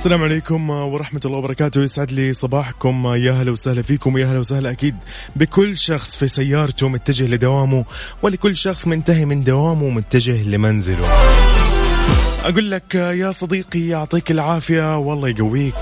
[0.00, 1.82] السلام عليكم ورحمة الله وبركاته.
[1.82, 3.06] يسعد لي صباحكم.
[3.06, 4.96] يا هلا وسهلا فيكم يا هلا وسهلا أكيد
[5.36, 7.84] بكل شخص في سيارته متجه لدوامه
[8.22, 11.08] ولكل شخص منتهي من دوامه متجه لمنزله.
[12.44, 14.98] أقول لك يا صديقي يعطيك العافية.
[14.98, 15.74] والله يقويك.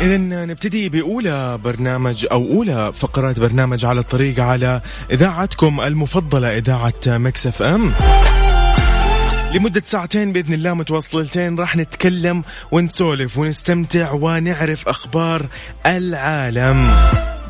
[0.00, 7.46] إذا نبتدي بأولى برنامج أو أولى فقرات برنامج على الطريق على إذاعتكم المفضلة إذاعة مكس
[7.46, 7.92] أف أم.
[9.54, 15.46] لمدة ساعتين بإذن الله متواصلتين راح نتكلم ونسولف ونستمتع ونعرف أخبار
[15.86, 16.90] العالم.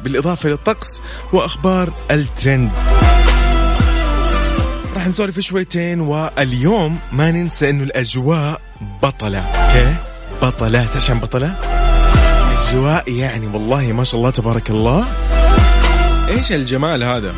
[0.05, 1.01] بالإضافة للطقس
[1.33, 2.71] وأخبار الترند.
[4.95, 8.61] راح نسولف شويتين واليوم ما ننسى إنه الأجواء
[9.03, 9.39] بطلة.
[9.39, 9.95] أوكي؟
[10.43, 10.89] بطلة.
[10.97, 11.57] عشان بطلة؟
[12.69, 15.07] أجواء يعني والله ما شاء الله تبارك الله.
[16.29, 17.35] إيش الجمال هذا؟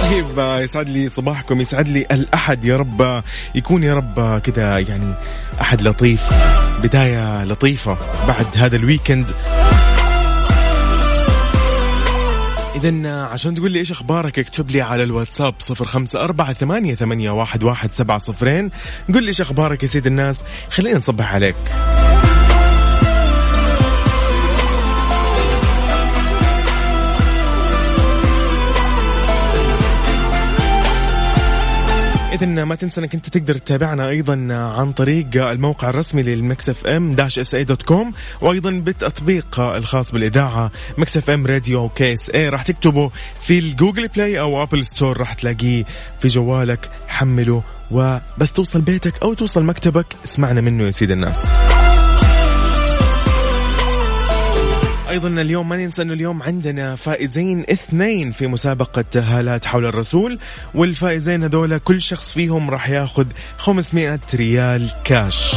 [0.00, 3.22] طيب يسعد لي صباحكم يسعد لي الأحد يا رب.
[3.54, 5.14] يكون يا رب كذا يعني
[5.60, 6.22] أحد لطيف
[6.82, 9.30] بداية لطيفة بعد هذا الويكند.
[12.74, 17.30] إذا عشان تقول لي إيش أخبارك اكتب لي على الواتساب صفر خمسة أربعة ثمانية, ثمانية
[17.30, 18.70] واحد, واحد سبعة صفرين.
[19.14, 21.56] قل لي إيش أخبارك يا سيد الناس خلينا نصبح عليك.
[32.32, 37.14] إذا ما تنسى إنك أنت تقدر تتابعنا أيضا عن طريق الموقع الرسمي لل Mix FM
[37.14, 43.10] dash SA dot com وأيضا بالتطبيق الخاص بالإذاعة Mix FM Radio KSA راح تكتبه
[43.42, 45.84] في ال Google Play أو Apple Store راح تلاقيه
[46.20, 46.90] في جوالك.
[47.08, 50.06] حمله وبس توصل بيتك أو توصل مكتبك.
[50.24, 51.52] اسمعنا منه يا سيد الناس.
[55.10, 60.38] أيضا اليوم ما ننسى انه اليوم عندنا فائزين اثنين في مسابقة هالات حول الرسول
[60.74, 63.26] والفائزين هذولا كل شخص فيهم راح ياخذ
[63.58, 65.54] 500 ريال كاش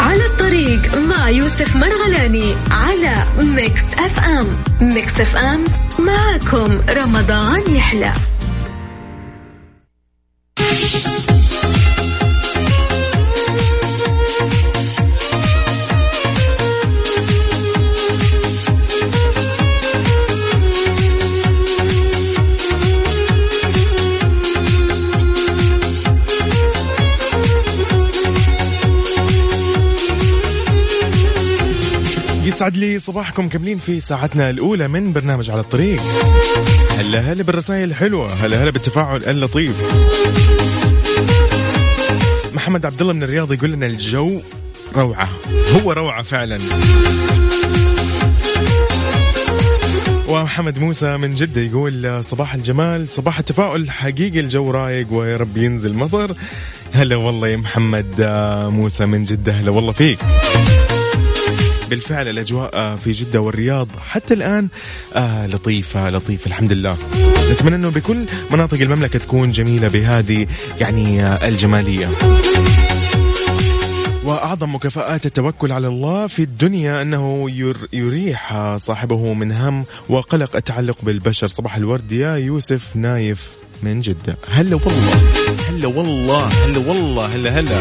[0.00, 4.46] على الطريق مع يوسف مرغلاني على Mix FM.
[4.80, 5.64] Mix FM
[5.98, 8.12] معكم رمضان يحلى.
[32.74, 36.02] يسعد لي صباحكم كاملين في ساعتنا الأولى من برنامج على الطريق.
[36.98, 39.76] هلا هلا بالرسائل الحلوة هلا هلا بالتفاعل اللطيف.
[42.54, 44.40] محمد عبد الله من الرياض يقول لنا الجو
[44.96, 45.28] روعة
[45.74, 46.58] هو روعة فعلا.
[50.28, 55.94] ومحمد موسى من جدة يقول صباح الجمال صباح التفاؤل حقيقي الجو رايق ويا رب ينزل
[55.94, 56.34] مطر.
[56.92, 58.14] هلا والله يا محمد
[58.72, 60.18] موسى من جدة هلا والله فيك.
[61.94, 63.88] بالفعل الأجواء في جدة والرياض.
[64.08, 64.68] حتى الآن
[65.16, 66.96] آه لطيفة لطيفة الحمد لله.
[67.50, 70.46] نتمنى إنه بكل مناطق المملكة تكون جميلة بهذه
[70.80, 72.08] يعني آه الجمالية.
[74.24, 77.50] وأعظم مكافآت التوكل على الله في الدنيا أنه
[77.92, 81.46] يريح صاحبه من هم وقلق التعلق بالبشر.
[81.46, 83.48] صباح الورد يا يوسف نايف
[83.82, 84.36] من جدة.
[84.50, 85.22] هلا والله.
[85.68, 86.46] هلا والله.
[86.46, 87.26] هلا والله.
[87.26, 87.78] هلا هلا.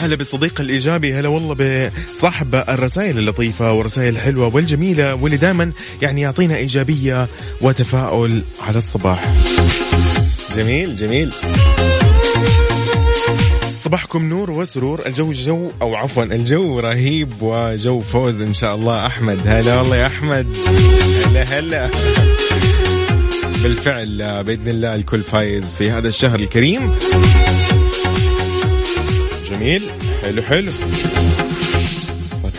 [0.00, 6.56] هلا بالصديق الإيجابي هلا والله بصاحب الرسائل اللطيفة والرسائل الحلوة والجميلة واللي دائما يعني يعطينا
[6.56, 7.28] إيجابية
[7.60, 9.32] وتفاؤل على الصباح.
[10.56, 11.32] جميل جميل.
[13.82, 15.06] صباحكم نور وسرور.
[15.06, 19.06] الجو جو أو عفوا الجو رهيب وجو فوز إن شاء الله.
[19.06, 20.56] أحمد هلا والله يا أحمد.
[21.26, 21.90] هلا هلا.
[23.62, 26.92] بالفعل بإذن الله الكل فايز في هذا الشهر الكريم.
[29.60, 29.82] جميل.
[30.22, 30.72] حلو حلو.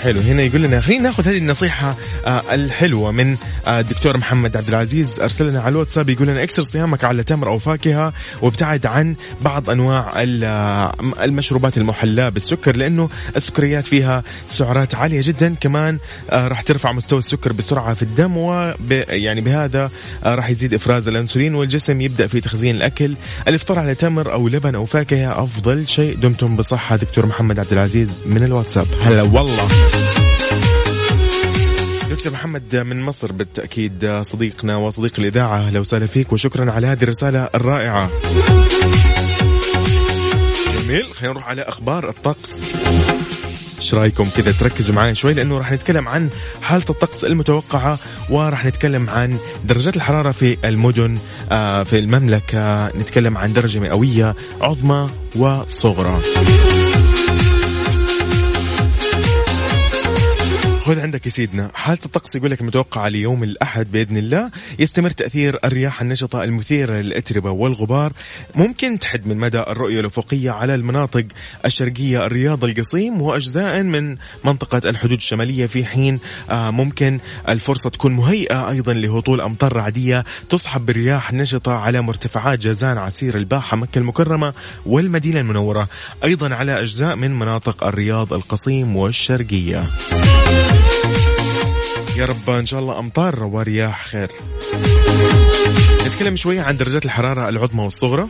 [0.04, 0.20] حلو.
[0.20, 1.96] هنا يقول لنا خلينا ناخذ هذه النصيحة
[2.26, 3.36] آه الحلوة من
[3.68, 5.20] آه الدكتور محمد عبد العزيز.
[5.20, 9.70] أرسل لنا على الواتساب يقول لنا اكسر صيامك على تمر أو فاكهة وابتعد عن بعض
[9.70, 15.56] أنواع ال- آه، المشروبات المحلاة بالسكر لأنه السكريات فيها سعرات عالية جدا.
[15.62, 15.98] كمان
[16.34, 19.90] راح ترفع مستوى السكر بسرعة في الدم وب يعني بهذا
[20.24, 23.16] راح يزيد إفراز الأنسولين والجسم يبدأ في تخزين الأكل.
[23.48, 26.16] الإفطار على تمر أو لبن أو فاكهة أفضل شيء.
[26.16, 28.88] دمتم بصحة دكتور محمد عبد العزيز من الواتساب.
[29.02, 29.91] هلا والله.
[32.22, 37.50] دكتور محمد من مصر بالتأكيد صديقنا وصديق الإذاعة أهلا وسهلا فيك وشكرا على هذه الرسالة
[37.56, 38.10] الرائعة.
[40.84, 42.76] جميل خلينا نروح على أخبار الطقس.
[43.80, 46.30] إيش رأيكم كذا؟ تركزوا معي شوي لأنه راح نتكلم عن
[46.62, 51.18] حالة الطقس المتوقعة وراح نتكلم عن درجات الحرارة في المدن
[51.52, 56.22] آه، في المملكة نتكلم عن درجة مئوية عظمى وصغرى.
[60.86, 61.72] خذ عندك يا سيدنا.
[61.74, 64.52] حالة الطقس يقول لك متوقعة ليوم الأحد بإذن الله.
[64.80, 68.14] يستمر تأثير الرياح النشطة المثيرة للأتربة والغبار.
[68.56, 71.26] ممكن تحد من مدى الرؤية الأفقية على المناطق
[71.66, 76.20] الشرقية الرياض القصيم وأجزاء من منطقة الحدود الشمالية في حين
[76.50, 77.20] آه، ممكن
[77.50, 83.78] الفرصة تكون مهيئة أيضا لهطول أمطار رعدية تصحب برياح نشطة على مرتفعات جازان عسير الباحة
[83.78, 84.54] مكة المكرمة
[84.86, 85.88] والمدينة المنورة.
[86.24, 89.84] أيضا على أجزاء من مناطق الرياض القصيم والشرقية.
[92.16, 94.32] يا رب إن شاء الله أمطار ورياح خير.
[96.08, 98.28] نتكلم شوية عن درجات الحرارة العظمى والصغرى.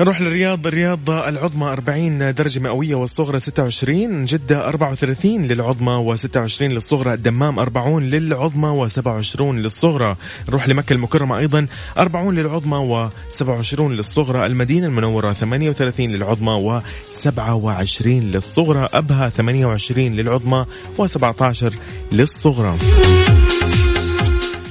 [0.00, 0.66] نروح للرياض.
[0.66, 8.88] الرياض العظمى 40 درجة مئوية والصغرى 26 جدة 34 للعظمى و26 للصغرى الدمام 40 للعظمى
[8.88, 10.16] و27 للصغرى.
[10.48, 11.66] نروح لمكة المكرمة أيضا
[11.98, 14.46] 40 للعظمى و27 للصغرى.
[14.46, 18.88] المدينة المنورة 38 للعظمى و27 للصغرى.
[18.94, 20.66] أبها 28 للعظمى
[20.98, 21.72] و17
[22.12, 22.76] للصغرى.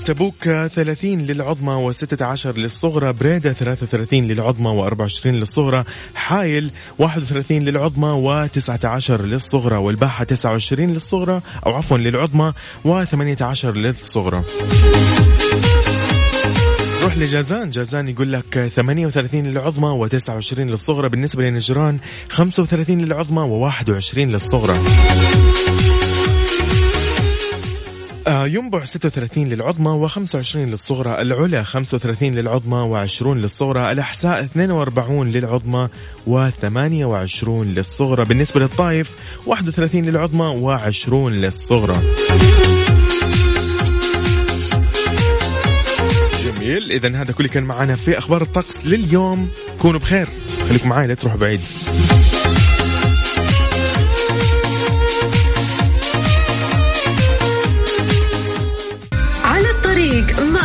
[0.05, 5.83] تبوك 30 للعظمى و16 للصغرى بريدة 33 للعظمى و24 للصغرى
[6.15, 12.53] حايل 31 للعظمى و19 للصغرى والباحة 29 للصغرى أو عفوا للعظمى
[12.87, 14.43] و18 للصغرى.
[17.03, 17.69] روح لجازان.
[17.69, 21.09] جازان يقول لك 38 للعظمى و29 للصغرى.
[21.09, 21.99] بالنسبة لنجران
[22.29, 24.75] 35 للعظمى و21 للصغرى.
[28.27, 35.89] ينبع 36 للعظمى و25 للصغرى العلا 35 للعظمى و20 للصغرى الأحساء 42 للعظمى
[36.27, 38.25] و28 للصغرى.
[38.25, 39.09] بالنسبة للطائف
[39.45, 42.01] 31 للعظمى و20 للصغرى.
[46.43, 46.91] جميل.
[46.91, 49.49] إذا هذا كله كان معنا في أخبار الطقس لليوم.
[49.81, 50.27] كونوا بخير.
[50.69, 51.61] خليكم معي لا تروحوا بعيد.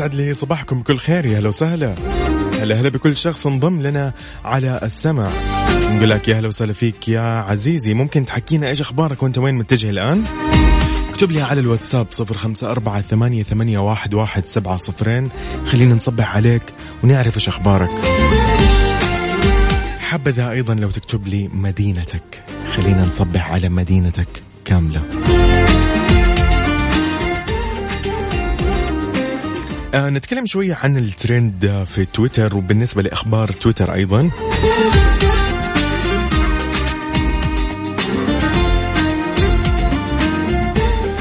[0.00, 0.80] يسعد لي صباحكم.
[0.80, 1.26] بكل خير.
[1.26, 1.94] يا هلا وسهلا.
[2.60, 4.12] هلا هلا بكل شخص انضم لنا
[4.44, 5.30] على السمع.
[5.90, 7.94] نقول لك يا هلا وسهلا فيك يا عزيزي.
[7.94, 10.24] ممكن تحكينا إيش أخبارك وأنت وين متجه الآن؟
[11.10, 15.28] اكتب لي على الواتساب صفر خمسة أربعة ثمانية, ثمانية واحد, واحد سبعة صفرين.
[15.66, 16.62] خلينا نصبح عليك
[17.04, 17.90] ونعرف إيش أخبارك.
[19.98, 22.44] حبذا أيضا لو تكتب لي مدينتك.
[22.76, 25.02] خلينا نصبح على مدينتك كاملة.
[29.94, 34.30] آه نتكلم شوية عن الترند في تويتر وبالنسبة لأخبار تويتر أيضا.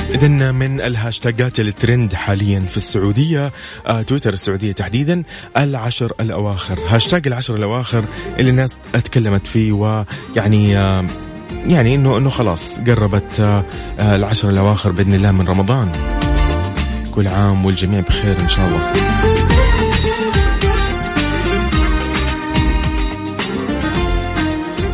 [0.09, 3.51] إذا من الهاشتاجات الترند حاليا في السعودية
[3.87, 5.23] آه تويتر السعودية تحديدا
[5.57, 6.79] العشر الأواخر.
[6.87, 8.03] هاشتاج العشر الأواخر
[8.39, 11.05] اللي الناس أتكلمت فيه ويعني آه
[11.67, 13.63] يعني انه إنه خلاص قربت آه
[13.99, 15.91] آه العشر الأواخر بإذن الله من رمضان.
[17.11, 18.93] كل عام والجميع بخير إن شاء الله.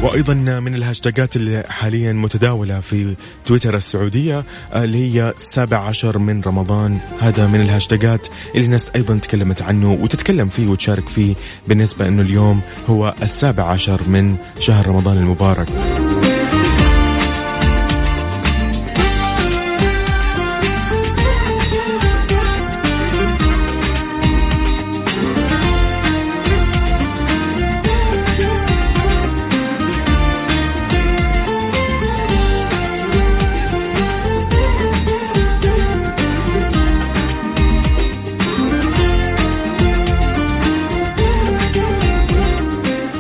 [0.03, 4.43] وأيضا من الهاشتاجات اللي حاليا متداولة في تويتر السعودية
[4.75, 6.99] اللي هي السابع عشر من رمضان.
[7.19, 11.35] هذا من الهاشتاجات اللي الناس أيضا تكلمت عنه وتتكلم فيه وتشارك فيه
[11.67, 15.67] بالنسبة إنه اليوم هو السابع عشر من شهر رمضان المبارك.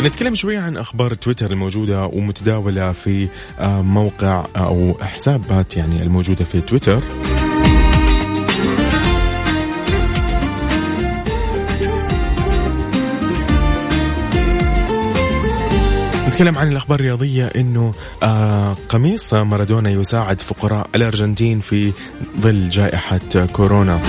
[0.05, 3.27] نتكلم شوية عن أخبار تويتر الموجودة ومتداولة في
[3.59, 7.03] آه، موقع أو حسابات يعني الموجودة في تويتر.
[16.27, 17.93] نتكلم عن الأخبار الرياضية إنه
[18.23, 21.93] آه قميص مارادونا يساعد فقراء الأرجنتين في
[22.41, 24.01] ظل جائحة كورونا.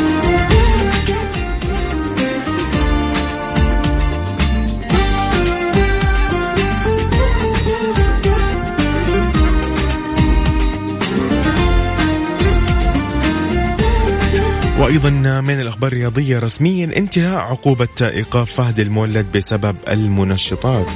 [14.79, 20.87] وأيضا من الأخبار الرياضية رسميا انتهى عقوبة ايقاف فهد المولد بسبب المنشطات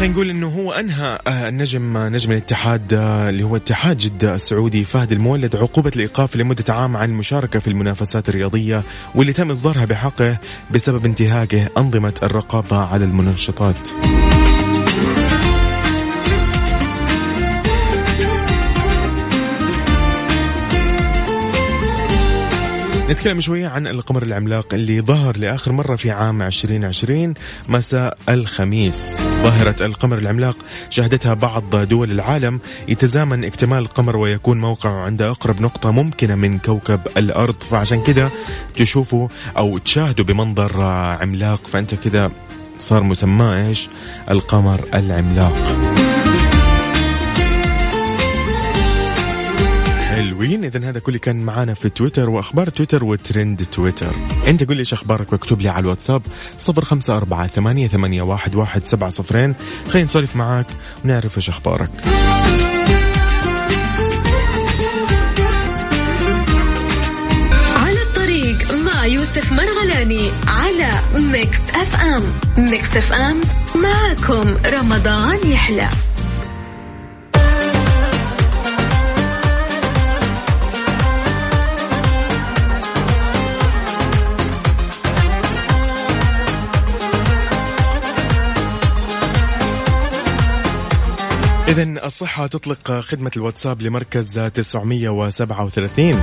[0.00, 4.84] خلينا نقول إنه هو أنهى آه، النجم نجم الاتحاد آه، اللي هو اتحاد جدة السعودي
[4.84, 8.82] فهد المولد عقوبة الإيقاف لمدة عام عن المشاركه في المنافسات الرياضية
[9.14, 10.38] واللي تم إصدارها بحقه
[10.70, 13.88] بسبب انتهاكه أنظمة الرقابة على المنشطات.
[23.10, 27.34] نتكلم شوية عن القمر العملاق اللي ظهر لآخر مرة في عام 2020
[27.68, 30.56] مساء الخميس ظاهرة القمر العملاق
[30.90, 37.00] شهدتها بعض دول العالم يتزامن اكتمال القمر ويكون موقعه عند أقرب نقطة ممكنة من كوكب
[37.16, 38.30] الأرض فعشان كده
[38.76, 42.30] تشوفوا أو تشاهدوا بمنظر عملاق فأنت كده
[42.78, 43.88] صار مسماه إيش؟
[44.30, 45.99] القمر العملاق.
[50.20, 50.64] حلوين.
[50.64, 54.14] اذا هذا كله كان معانا في تويتر وأخبار تويتر وترند تويتر.
[54.46, 56.22] أنت قول لي إيش أخبارك واكتب لي على الواتساب
[56.58, 59.54] صفر خمسة أربعة ثمانية, ثمانية واحد, واحد سبعة صفرين.
[59.88, 60.66] خلينا نسولف معاك
[61.04, 61.90] ونعرف إيش أخبارك.
[67.76, 70.90] على الطريق مع يوسف مرغلاني على
[71.32, 72.22] Mix FM.
[72.64, 73.40] Mix FM
[73.74, 75.88] معكم رمضان يحلى.
[91.70, 96.14] إذا الصحة تطلق خدمة الواتساب لمركز 937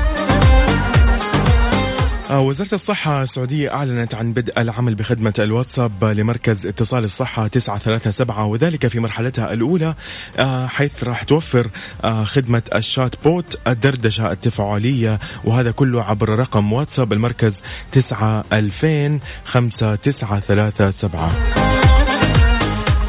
[2.29, 8.87] آه، وزارة الصحة السعودية أعلنت عن بدء العمل بخدمة الواتساب لمركز اتصال الصحة 937 وذلك
[8.87, 9.95] في مرحلتها الأولى
[10.37, 11.67] آه، حيث راح توفر
[12.03, 21.56] آه، خدمة الشات بوت الدردشة التفاعلية وهذا كله عبر رقم واتساب المركز 9 2000 5937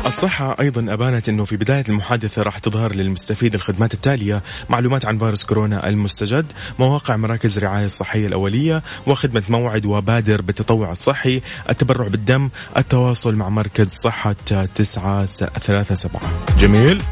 [0.09, 5.45] الصحة أيضا أبانت أنه في بداية المحادثة راح تظهر للمستفيد الخدمات التالية معلومات عن فيروس
[5.45, 6.47] كورونا المستجد
[6.79, 13.89] مواقع مراكز الرعاية الصحية الأولية وخدمة موعد وبادر بالتطوع الصحي التبرع بالدم التواصل مع مركز
[13.89, 14.37] صحة
[14.75, 16.23] تسعة ثلاثة سبعة.
[16.59, 17.03] جميل.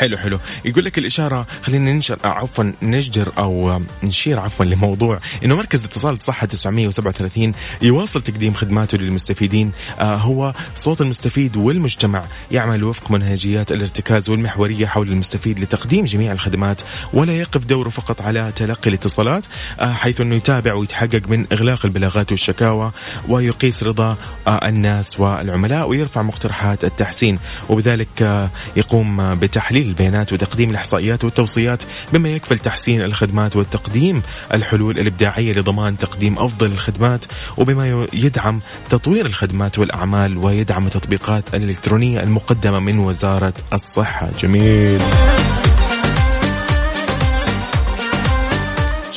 [0.00, 0.38] حلو حلو.
[0.64, 6.14] يقول لك الإشارة خلينا ننشر آه، عفوا نجدر أو نشير عفوا لموضوع إنه مركز اتصال
[6.14, 7.52] الصحة 937
[7.82, 15.08] يواصل تقديم خدماته للمستفيدين آه هو صوت المستفيد والمجتمع يعمل وفق منهجيات الارتكاز والمحورية حول
[15.08, 19.44] المستفيد لتقديم جميع الخدمات ولا يقف دوره فقط على تلقي الاتصالات
[19.80, 22.92] آه حيث أنه يتابع ويتحقق من إغلاق البلاغات والشكاوى
[23.28, 24.16] ويقيس رضا
[24.46, 27.38] آه الناس والعملاء ويرفع مقترحات التحسين
[27.68, 31.82] وبذلك آه يقوم بتحليل البيانات وتقديم الإحصائيات والتوصيات
[32.12, 34.22] بما يكفل تحسين الخدمات والتقديم.
[34.54, 37.24] الحلول الإبداعية لضمان تقديم أفضل الخدمات
[37.58, 44.28] وبما يدعم تطوير الخدمات والأعمال ويدعم التطبيقات الإلكترونية المقدمة من وزارة الصحة.
[44.40, 45.00] جميل.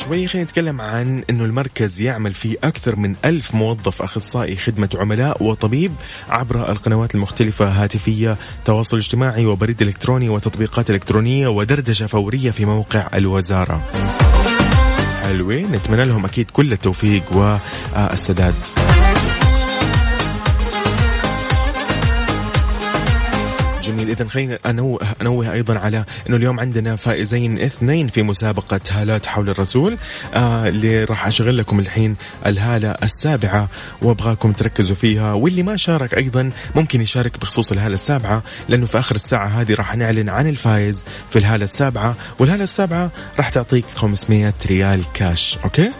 [0.04, 5.42] شوي خلينا نتكلم عن إنه المركز يعمل فيه أكثر من ألف موظف أخصائي خدمة عملاء
[5.42, 5.92] وطبيب
[6.28, 13.82] عبر القنوات المختلفة هاتفية تواصل اجتماعي وبريد إلكتروني وتطبيقات إلكترونية ودردشة فورية في موقع الوزارة.
[15.22, 18.54] حلوين نتمنى لهم أكيد كل التوفيق والسداد.
[24.00, 29.50] اذا خلينا انوه أنوه أيضا على إنه اليوم عندنا فائزين اثنين في مسابقة هالات حول
[29.50, 29.98] الرسول.
[30.34, 33.68] آه اللي راح أشغل لكم الحين الهالة السابعة
[34.02, 35.32] وأبغاكم تركزوا فيها.
[35.32, 39.96] واللي ما شارك أيضا ممكن يشارك بخصوص الهالة السابعة لأنه في آخر الساعة هذه راح
[39.96, 45.58] نعلن عن الفائز في الهالة السابعة والهالة السابعة راح تعطيك 500 ريال كاش.
[45.64, 45.90] okay؟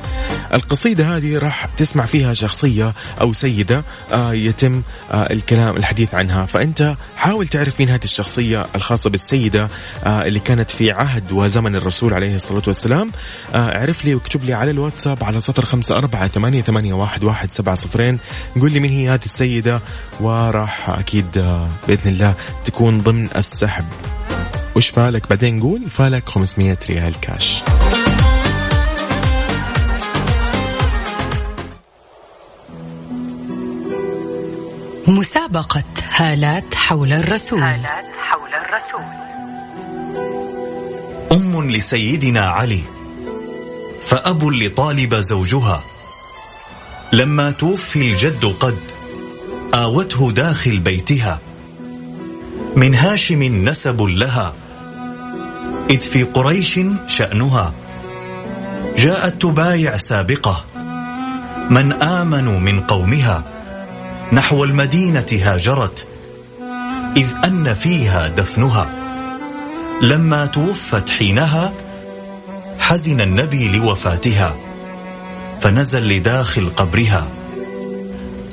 [0.54, 4.82] القصيدة هذه راح تسمع فيها شخصية أو سيدة آه يتم
[5.12, 6.46] آه الكلام الحديث عنها.
[6.46, 9.68] فأنت حاول تعرف مين هذه الشخصية الخاصة بالسيدة
[10.04, 13.10] آه اللي كانت في عهد وزمن الرسول عليه الصلاة والسلام.
[13.54, 17.50] آه اعرف لي واكتب لي على الواتساب على صفر خمسة أربعة ثمانية, ثمانية واحد, واحد
[17.50, 18.18] سبعة صفرين.
[18.60, 19.80] قول لي مين هي هذه السيدة
[20.20, 23.84] وراح أكيد آه بإذن الله تكون ضمن السحب.
[24.76, 27.62] وش فالك؟ بعدين قول فالك 500 ريال كاش
[35.08, 35.84] مسابقة
[36.16, 37.62] هالات حول الرسول.
[37.62, 39.04] هالات حول الرسول.
[41.32, 42.80] أم لسيدنا علي
[44.02, 45.82] فأب لطالب زوجها.
[47.12, 48.78] لما توفي الجد قد
[49.74, 51.40] آوته داخل بيتها.
[52.76, 54.54] من هاشم نسب لها
[55.90, 57.72] إذ في قريش شأنها.
[58.96, 60.64] جاءت تبايع سابقة.
[61.70, 63.44] من آمنوا من قومها.
[64.32, 66.08] نحو المدينة هاجرت
[67.16, 68.90] إذ أن فيها دفنها.
[70.02, 71.72] لما توفت حينها
[72.78, 74.56] حزن النبي لوفاتها
[75.60, 77.28] فنزل لداخل قبرها.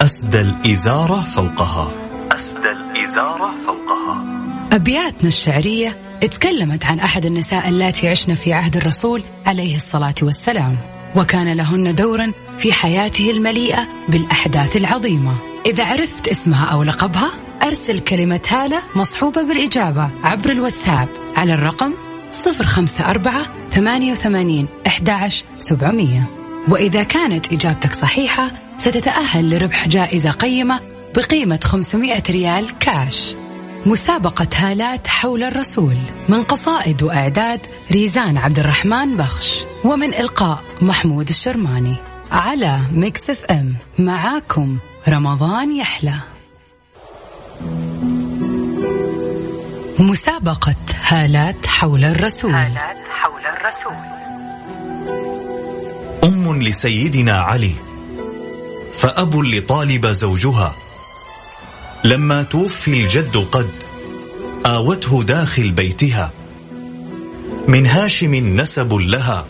[0.01, 1.91] أسدى الإزارة فوقها.
[2.31, 4.25] أسدى الإزارة فوقها.
[4.71, 10.77] أبياتنا الشعرية تكلمت عن أحد النساء اللاتي عشن في عهد الرسول عليه الصلاة والسلام
[11.15, 15.50] وكان لهن دورا في حياته المليئة بالأحداث العظيمة.
[15.65, 17.31] إذا عرفت اسمها أو لقبها
[17.63, 21.93] أرسل كلمة هالة مصحوبة بالإجابة عبر الواتساب على الرقم
[22.45, 26.23] 054 88 11 700
[26.69, 30.79] وإذا كانت إجابتك صحيحة ستتأهل لربح جائزة قيمة
[31.15, 33.35] بقيمة 500 ريال كاش.
[33.85, 35.97] مسابقة هالات حول الرسول
[36.29, 37.59] من قصائد وإعداد
[37.91, 41.95] ريزان عبد الرحمن بخش ومن إلقاء محمود الشرماني.
[42.31, 46.19] على Mix FM معاكم رمضان يحلى.
[49.99, 50.75] مسابقة
[51.07, 52.51] هالات حول الرسول.
[52.51, 53.93] هالات حول الرسول.
[56.23, 57.73] أم لسيدنا علي
[58.93, 60.75] فأب لطالب زوجها.
[62.03, 63.71] لما توفي الجد قد
[64.65, 66.31] آوته داخل بيتها.
[67.67, 69.45] من هاشم نسب لها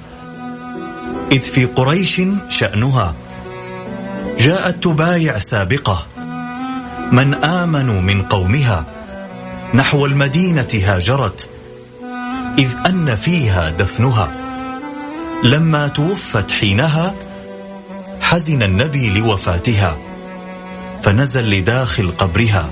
[1.32, 3.16] إذ في قريش شأنها.
[4.38, 6.08] جاءت تبايع سابقة.
[7.12, 8.86] من آمنوا من قومها
[9.74, 11.50] نحو المدينة هاجرت
[12.58, 14.32] إذ أن فيها دفنها.
[15.44, 17.16] لما توفت حينها
[18.22, 19.98] حزن النبي لوفاتها
[21.02, 22.70] فنزل لداخل قبرها.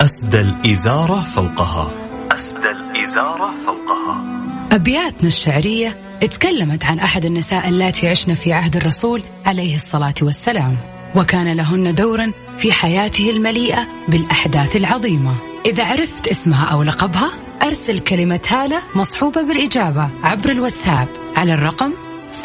[0.00, 1.90] أسدى الإزارة فوقها.
[2.32, 4.24] أسدى الإزارة فوقها.
[4.72, 10.76] أبياتنا الشعرية تكلمت عن أحد النساء اللاتي عشن في عهد الرسول عليه الصلاة والسلام
[11.14, 15.34] وكان لهن دورا في حياته المليئة بالأحداث العظيمة.
[15.66, 17.30] إذا عرفت اسمها أو لقبها
[17.62, 21.92] أرسل كلمة هالة مصحوبة بالإجابة عبر الواتساب على الرقم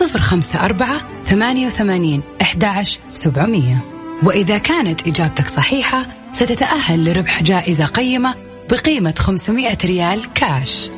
[0.01, 3.77] 054 88 11 700
[4.23, 8.35] وإذا كانت إجابتك صحيحة ستتأهل لربح جائزة قيمة
[8.69, 10.89] بقيمة 500 ريال كاش.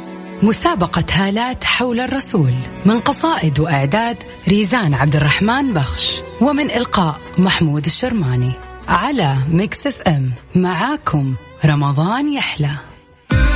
[0.42, 2.54] مسابقة هالات حول الرسول
[2.86, 8.52] من قصائد وإعداد ريزان عبد الرحمن بخش ومن إلقاء محمود الشرماني.
[8.88, 12.72] على Mix FM معاكم رمضان يحلى.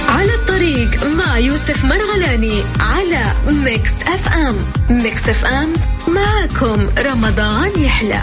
[0.09, 4.55] على الطريق مع يوسف مرغلاني على Mix FM.
[4.89, 5.73] Mix FM
[6.07, 8.21] معاكم رمضان يحلى.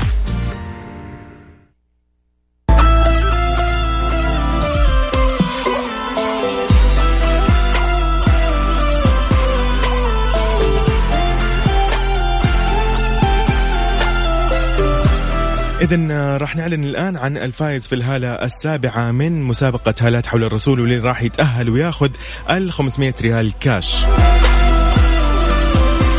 [15.84, 20.98] إذا راح نعلن الآن عن الفائز في الهالة السابعة من مسابقة هالات حول الرسول واللي
[20.98, 22.10] راح يتأهل وياخذ
[22.50, 24.04] ال 500 ريال كاش.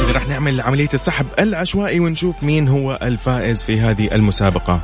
[0.04, 4.82] إذا راح نعمل عملية السحب العشوائي ونشوف مين هو الفائز في هذه المسابقة.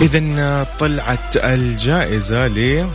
[0.00, 2.86] إذا طلعت الجائزة ل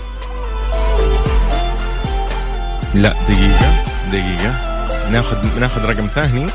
[2.95, 4.77] لا دقيقة دقيقة
[5.11, 6.47] ناخذ ناخذ رقم ثاني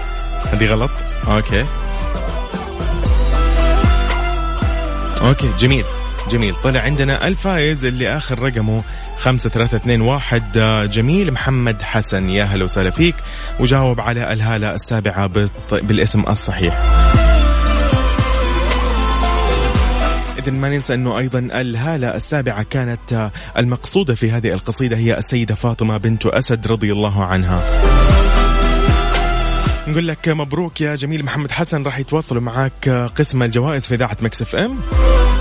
[0.52, 0.90] هذه غلط؟
[1.28, 1.64] Okay.
[5.20, 5.84] Okay جميل
[6.30, 6.54] جميل.
[6.54, 8.82] طلع عندنا الفايز اللي آخر رقمه
[9.18, 10.58] خمسة ثلاثة اثنين واحد.
[10.58, 12.28] آه، جميل محمد حسن.
[12.28, 13.14] يا هلا وسهلا فيك.
[13.60, 15.30] وجاوب على الهالة السابعة
[15.70, 16.82] بالاسم الصحيح.
[20.38, 25.54] إذا ما ننسى أنه أيضا الهالة السابعة كانت آه، المقصودة في هذه القصيدة هي السيدة
[25.54, 27.62] فاطمة بنت أسد رضي الله عنها.
[29.92, 34.42] نقول لك مبروك يا جميل محمد حسن راح يتواصلوا معك قسم الجوائز في إذاعة Mix
[34.42, 34.80] FM.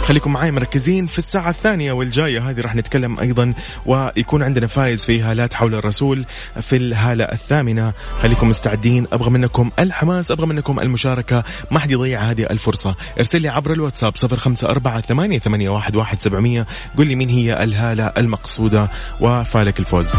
[0.04, 3.54] خليكم معي مركزين في الساعة الثانية والجاية هذه راح نتكلم أيضا
[3.86, 6.26] ويكون عندنا فايز في هالات حول الرسول
[6.62, 7.94] في الهالة الثامنة.
[8.22, 11.44] خليكم مستعدين أبغى منكم الحماس أبغى منكم المشاركة.
[11.72, 12.96] ما حد يضيع هذه الفرصة.
[13.18, 16.68] ارسل لي عبر الواتساب صفر خمسة أربعة ثمانية, ثمانية واحد, واحد سبعمية.
[16.98, 20.16] قل لي مين هي الهالة المقصودة وفالك الفوز.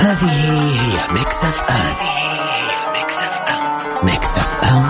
[0.00, 1.94] هذه هي Mix FM.
[2.92, 4.06] Mix FM.
[4.06, 4.89] Mix FM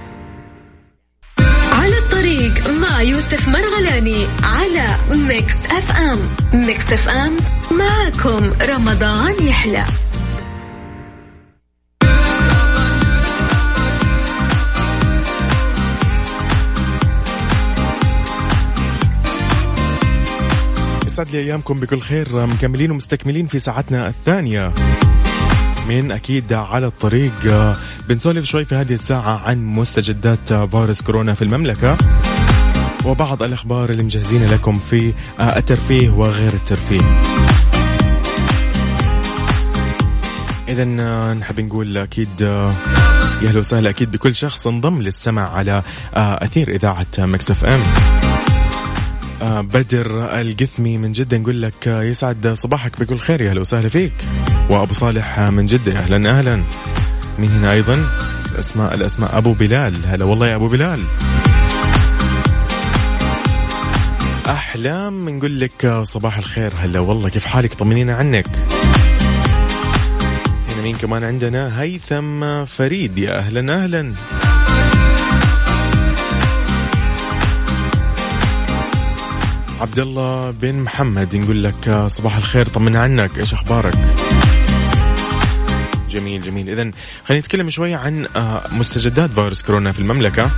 [2.51, 6.19] الطريق مع يوسف مرغلاني على Mix FM.
[6.53, 7.37] Mix FM
[7.71, 9.85] معكم رمضان يحلى.
[21.07, 24.73] يسعد لي أيامكم بكل خير مكملين ومستكملين في ساعتنا الثانية.
[25.89, 27.33] من أكيد على الطريق
[28.09, 31.97] بنسولف شوي في هذه الساعة عن مستجدات فيروس كورونا في المملكة.
[33.05, 37.01] وبعض الأخبار اللي مجهزين لكم في الترفيه وغير الترفيه.
[40.67, 40.85] اذا
[41.33, 42.73] نحب نقول أكيد يا
[43.47, 45.83] أهلا وسهلا أكيد بكل شخص انضم للسمع على
[46.13, 47.81] أثير إذاعة Mix FM.
[49.67, 54.13] بدر القثمي من جدة نقول لك يسعد صباحك بكل خير يا أهلا وسهلا فيك.
[54.69, 56.63] وأبو صالح من جدة أهلا أهلا
[57.39, 58.05] مين هنا أيضا
[58.59, 59.95] أسماء الأسماء أبو بلال.
[60.05, 60.99] هلا والله يا أبو بلال.
[64.49, 66.73] أحلام نقول لك صباح الخير.
[66.77, 68.47] هلا والله كيف حالك؟ طمنينا عنك.
[70.69, 73.17] هنا مين كمان عندنا؟ هيثم فريد.
[73.17, 74.13] يا أهلا أهلا.
[79.81, 83.37] عبد الله بن محمد نقول لك صباح الخير طمنا عنك.
[83.37, 83.95] إيش أخبارك؟
[86.09, 86.69] جميل جميل.
[86.69, 86.91] اذا
[87.25, 88.27] خلينا نتكلم شوية عن
[88.71, 90.51] مستجدات فيروس كورونا في المملكة.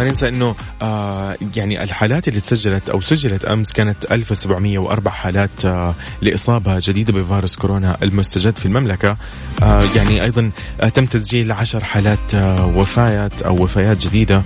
[0.00, 5.94] ما ننسى إنه آه يعني الحالات اللي تسجلت أو سجلت أمس كانت 1704 حالات آه
[6.22, 9.16] لإصابة جديدة بفيروس كورونا المستجد في المملكة.
[9.62, 14.42] آه يعني أيضا آه تم تسجيل 10 حالات آه وفيات أو وفيات جديدة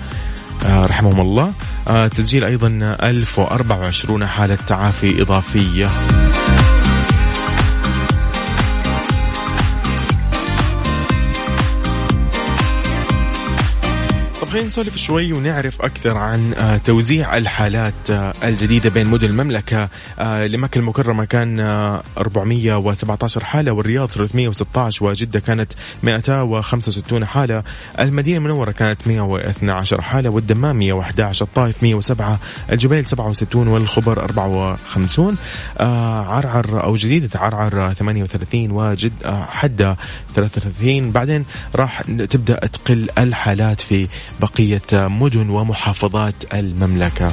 [0.67, 1.53] آه رحمهم الله.
[1.89, 2.69] آه تسجيل أيضا
[3.03, 5.89] 1024 حالة تعافي إضافية.
[14.45, 16.55] خلينا نسولف شوي ونعرف أكثر عن
[16.85, 17.95] توزيع الحالات
[18.45, 19.89] الجديدة بين مدن المملكة.
[20.21, 21.61] لمكة المكرمة كان
[22.19, 27.63] 417 حالة والرياض 316 وجدة كانت 265 حالة.
[28.01, 32.39] المدينة المنورة كانت 112 حالة والدمام 111 الطائف 107
[32.73, 35.37] الجبيل 67 والخبر 54
[35.81, 39.13] عرعر أو جديدة عرعر 38 وجد
[39.49, 39.97] حدة
[40.35, 41.45] 33 بعدين
[41.77, 44.09] راح تبدأ تقل الحالات في
[44.41, 47.33] بقية مدن ومحافظات المملكة.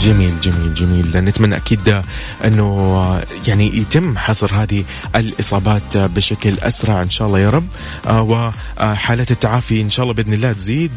[0.00, 1.24] جميل جميل جميل.
[1.24, 2.02] نتمنى أكيد
[2.44, 4.84] أنه يعني يتم حصر هذه
[5.16, 7.66] الإصابات بشكل أسرع إن شاء الله يا رب.
[8.06, 10.90] وحالات التعافي إن شاء الله بإذن الله تزيد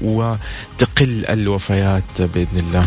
[0.00, 2.86] وتقل الوفيات بإذن الله.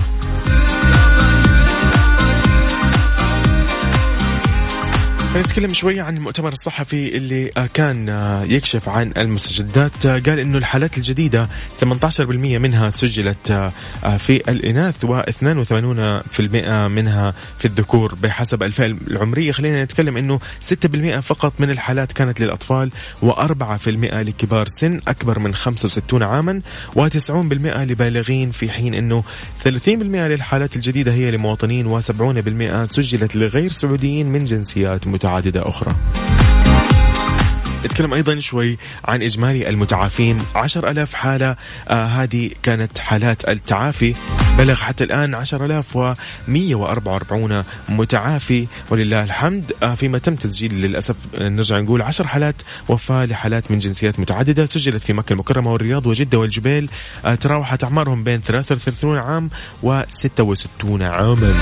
[5.35, 10.05] نتكلم شوية عن المؤتمر الصحفي اللي آه، كان آه، يكشف عن المستجدات.
[10.05, 13.71] آه، قال إنه الحالات الجديدة 18% منها سجلت
[14.17, 18.15] في الإناث و82% منها في الذكور.
[18.15, 24.99] بحسب الفئة العمرية خلينا نتكلم إنه 6% فقط من الحالات كانت للأطفال و4% لكبار سن
[25.07, 26.61] أكبر من 65 عاما
[26.95, 27.31] و90%
[27.77, 29.23] لبالغين في حين إنه
[29.63, 29.67] 30%
[30.27, 35.95] للحالات الجديدة هي لمواطنين و70% سجلت لغير سعوديين من جنسيات متعددة أخرى.
[37.85, 40.39] نتكلم أيضا شوي عن إجمالي المتعافين.
[40.55, 41.55] عشر ألاف حالة
[41.87, 44.13] آه هذه كانت حالات التعافي.
[44.57, 48.67] بلغ حتى الآن عشر ألاف ومية وأربعة وأربعون متعافي.
[48.89, 54.19] ولله الحمد آه فيما تم تسجيل للأسف نرجع نقول عشر حالات وفاة لحالات من جنسيات
[54.19, 54.65] متعددة.
[54.65, 56.89] سجلت في مكة المكرمة والرياض وجدة والجبيل
[57.25, 59.49] آه تراوحت أعمارهم بين 33 عام
[59.83, 61.53] و 66 عاما.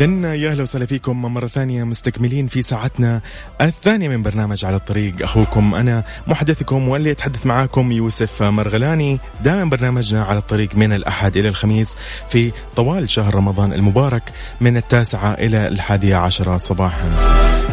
[0.00, 3.20] إذا يا أهلا وسهلا فيكم مرة ثانية مستكملين في ساعتنا
[3.60, 5.22] الثانية من برنامج على الطريق.
[5.22, 9.20] أخوكم أنا محدثكم واللي يتحدث معاكم يوسف مرغلاني.
[9.44, 11.96] دائما برنامجنا على الطريق من الأحد إلى الخميس
[12.30, 14.22] في طوال شهر رمضان المبارك
[14.60, 17.10] من التاسعة إلى الحادية عشرة صباحا.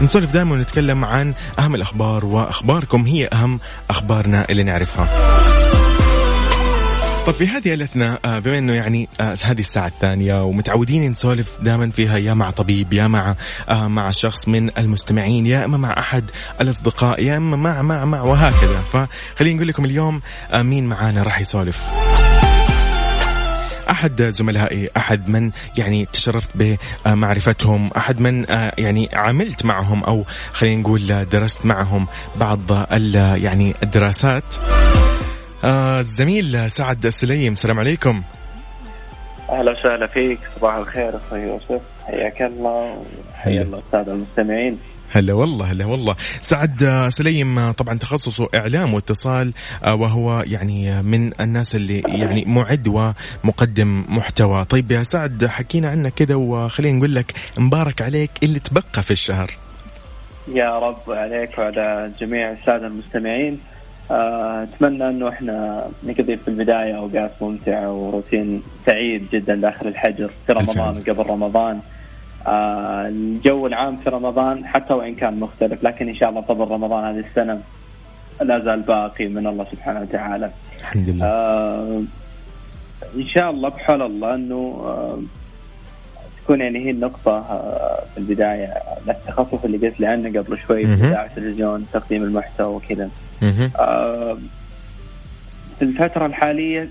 [0.02, 5.08] نسولف دائما ونتكلم عن أهم الأخبار وأخباركم هي أهم أخبارنا اللي نعرفها.
[7.26, 11.92] طيب في هذه الأثناء آه، بما إنه يعني آه، هذه الساعة الثانية ومتعودين نسولف دائما
[11.92, 13.36] فيها يا مع طبيب يا مع
[13.70, 16.24] آه، مع شخص من المستمعين يا إما مع أحد
[16.62, 18.82] الأصدقاء يا إما مع مع مع وهكذا.
[18.94, 20.22] فخلينا نقول لكم اليوم
[20.56, 21.82] مين معانا راح يسولف؟
[23.90, 26.50] أحد زملائي أحد من يعني تشرفت
[27.06, 28.46] بمعرفتهم أحد من
[28.78, 32.72] يعني عملت معهم أو خلينا نقول درست معهم بعض
[33.16, 34.56] يعني الدراسات.
[35.64, 38.22] آه، الزميل سعد السليم السلام عليكم.
[39.50, 41.82] أهلا وسهلا فيك صباح الخير أخوي يوسف.
[42.06, 43.04] حياك الله.
[43.36, 44.78] حيا الله الساده المستمعين.
[45.12, 46.16] هلا والله هلا والله.
[46.42, 52.88] سعد سليم آه، طبعا تخصصه إعلام واتصال آه، وهو يعني من الناس اللي يعني معد
[52.88, 54.66] ومقدم محتوى.
[54.66, 59.52] طيب يا سعد حكينا عنك كذا وخلينا نقول لك مبارك عليك اللي تبقى في الشهر؟
[60.54, 63.60] يا رب عليك وعلى جميع الساده المستمعين.
[64.12, 70.98] أتمنى إنه إحنا نقضي في البداية أوقات ممتعه وروتين سعيد جدا داخل الحجر في رمضان.
[70.98, 71.80] وقبل رمضان.
[72.48, 77.04] آه، الجو العام في رمضان حتى وإن كان مختلف لكن إن شاء الله طبل رمضان
[77.16, 77.62] هذه السنة
[78.42, 80.52] لا زال باقي من الله سبحانه وتعالى.
[80.80, 81.26] الحمد لله.
[81.26, 82.02] آه
[83.16, 85.20] إن شاء الله بحول الله إنه آه
[86.52, 88.74] تكون يعني هي النقطة آه في البداية.
[89.10, 90.86] التخصص اللي قلت لي عنه قبل شوي.
[90.86, 93.10] في إذاعة التلفزيون تقديم المحتوى وكذا.
[95.82, 96.90] الفترة الحالية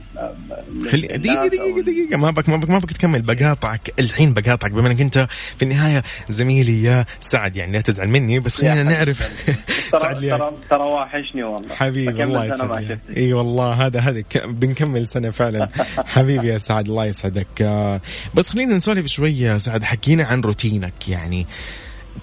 [0.91, 3.23] خلي دقيقة دقيقة دقيقة ما بك ما بك ما بك تكمل.
[3.23, 8.41] بقاطعك الحين بقاطعك بما إنك أنت في النهاية زميلي يا سعد يعني لا تزعل مني
[8.41, 9.23] بس خلينا نعرف.
[10.03, 11.75] سعد ترى لي ترى ترى واحشني والله.
[11.75, 12.99] حبيبي الله سنة يسعدك.
[13.17, 15.69] إي والله هذا هذا بنكمل سنة فعلا.
[16.15, 17.63] حبيبي يا سعد الله يسعدك.
[17.63, 18.01] آه،
[18.35, 19.85] بس خلينا نسولف شوي يا سعد.
[19.85, 21.47] حكينا عن روتينك يعني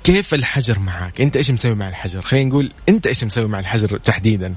[0.03, 3.97] كيف الحجر معك أنت إيش مسوي مع الحجر؟ خلينا نقول أنت إيش مسوي مع الحجر
[3.97, 4.53] تحديدا؟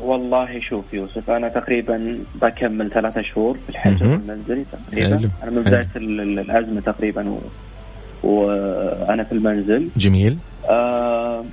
[0.00, 4.06] والله شوف يوسف أنا تقريبا بكمل ثلاثة شهور في الحجر.
[4.14, 5.16] المنزلي تقريبا.
[5.18, 5.28] حلو.
[5.42, 7.38] أنا من بداية ال- ال- الأزمة تقريبا و...
[8.22, 9.88] وأنا في المنزل.
[9.96, 10.36] جميل.
[10.70, 11.44] آه...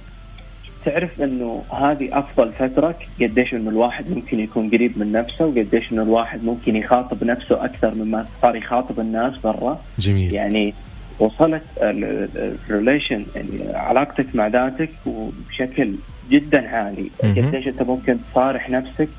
[0.85, 6.01] تعرف إنه هذه أفضل فترة قديش إنه الواحد ممكن يكون قريب من نفسه وقديش إنه
[6.03, 9.81] الواحد ممكن يخاطب نفسه أكثر مما صار يخاطب الناس برا.
[9.99, 10.33] جميل.
[10.33, 10.73] يعني
[11.19, 15.93] وصلت الريليشن يعني علاقتك مع ذاتك وبشكل
[16.29, 17.09] جدا عالي.
[17.23, 19.09] قديش أنت ممكن تصارح نفسك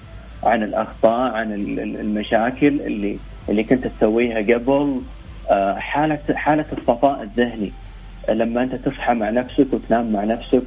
[0.42, 5.00] عن الأخطاء عن ال- ال- المشاكل اللي اللي كنت تسويها قبل.
[5.50, 7.72] آه، حالة حالة الصفاء الذهني.
[8.28, 10.62] لما أنت تصحى مع نفسك وتنام مع نفسك.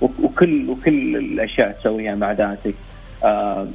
[0.00, 2.74] وكل وكل الأشياء تسويها مع ذاتك.
[3.24, 3.66] آه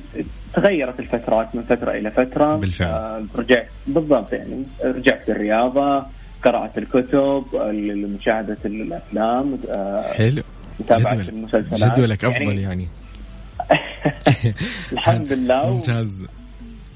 [0.53, 2.55] تغيرت الفترات من فترة إلى فترة.
[2.55, 2.89] بالفعل.
[2.89, 4.63] آه رجعت بالضبط يعني.
[4.83, 6.05] رجعت للرياضة
[6.43, 7.45] قراءه الكتب
[8.19, 9.57] مشاهده الأفلام.
[9.75, 10.41] آه حلو.
[10.79, 11.93] متابعة المسلسلات.
[11.93, 12.87] جدولك أفضل يعني, يعني.
[14.93, 15.73] الحمد لله.
[15.73, 16.25] ممتاز.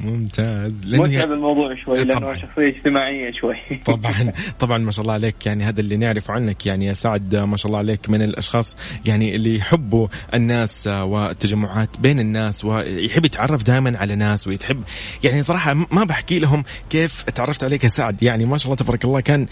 [0.04, 0.96] ممتاز.
[0.96, 3.56] متعب الموضوع شوي لأنه شخصية اجتماعية شوي.
[3.86, 5.46] طبعا طبعا ما شاء الله عليك.
[5.46, 6.66] يعني هذا اللي نعرفه عنك.
[6.66, 12.20] يعني يا سعد ما شاء الله عليك من الأشخاص يعني اللي يحبوا الناس والتجمعات بين
[12.20, 14.84] الناس ويحب يتعرف دائما على ناس ويتحب.
[15.24, 18.24] يعني صراحة ما بحكي لهم كيف تعرفت عليك يا سعد.
[18.24, 19.48] يعني ما شاء الله تبارك الله كان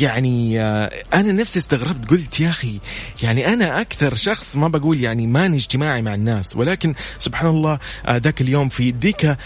[0.00, 0.60] يعني
[1.14, 2.80] أنا نفسي استغربت قلت يا أخي
[3.22, 7.78] يعني أنا أكثر شخص ما بقول يعني ماني اجتماعي مع الناس ولكن سبحان الله
[8.10, 9.36] ذاك اليوم في ذيك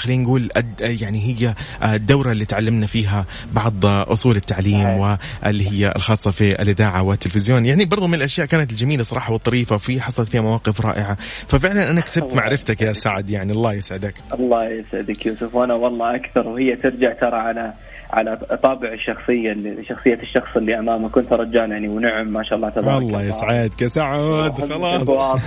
[0.00, 0.48] خلينا نقول
[0.80, 1.54] يعني هي
[1.94, 7.66] الدورة اللي تعلمنا فيها بعض أصول التعليم واللي هي الخاصة في الإذاعة والتلفزيون.
[7.66, 11.16] يعني برضو من الأشياء كانت الجميلة صراحة والطريفة في حصلت فيها مواقف رائعة.
[11.48, 14.14] ففعلا أنا كسبت معرفتك يا سعد يعني الله يسعدك.
[14.34, 15.54] الله يسعدك يوسف.
[15.54, 17.72] وأنا والله أكثر وهي ترجع ترى على
[18.12, 19.56] على طابع الشخصيه
[19.88, 23.88] شخصية الشخص اللي امامك كنت رجال يعني ونعم ما شاء الله تبارك الله يسعدك يا
[23.88, 25.40] سعود خلاص.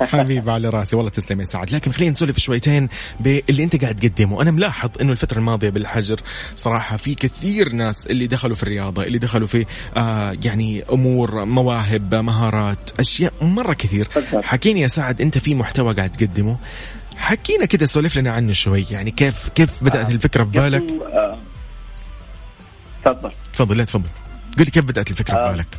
[0.12, 0.96] حبيبي على راسي.
[0.96, 1.70] والله تسلم يا سعد.
[1.70, 2.88] لكن خلينا نسولف شويتين
[3.20, 4.42] باللي أنت قاعد تقدمه.
[4.42, 6.20] أنا ملاحظ إنه الفترة الماضية بالحجر
[6.56, 9.66] صراحة في كثير ناس اللي دخلوا في الرياضة اللي دخلوا في
[9.96, 14.08] آه يعني أمور مواهب مهارات أشياء مرة كثير.
[14.42, 16.56] حكيني يا سعد أنت في محتوى قاعد تقدمه؟
[17.16, 18.84] حكينا كده سولف لنا عنه شوي.
[18.90, 20.10] يعني كيف كيف بدأت آه.
[20.10, 21.38] الفكرة ببالك آه.
[23.04, 23.30] تفضل.
[23.52, 24.08] تفضل لا تفضل.
[24.58, 25.48] قل لي كيف بدأت الفكرة آه.
[25.48, 25.78] ببالك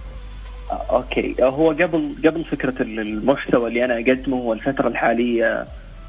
[0.71, 1.35] آه أوكي.
[1.39, 5.65] هو قبل قبل فكرة المحتوى اللي أنا أقدمه هو الفترة الحالية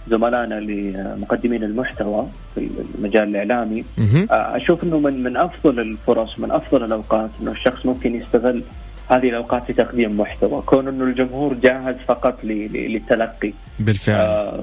[0.08, 6.50] زملائنا اللي مقدمين المحتوى في المجال الإعلامي آه أشوف إنه من من أفضل الفرص من
[6.50, 8.62] أفضل الأوقات إنه الشخص ممكن يستغل
[9.10, 10.62] هذه الأوقات في تقديم محتوى.
[10.62, 13.52] كون إنه الجمهور جاهز فقط للتلقي.
[13.78, 14.20] بالفعل.
[14.20, 14.62] آه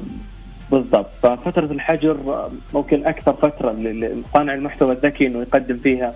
[0.71, 1.09] بالضبط.
[1.23, 6.13] ففترة الحجر ممكن أكثر فترة لصانع المحتوى الذكي إنه يقدم فيها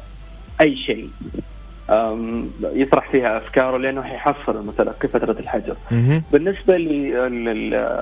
[0.61, 1.09] أي شيء.
[2.73, 5.75] يطرح فيها أفكاره لأنه حيحصل المتلقي فترة الحجر.
[6.31, 7.97] بالنسبة للمحتوى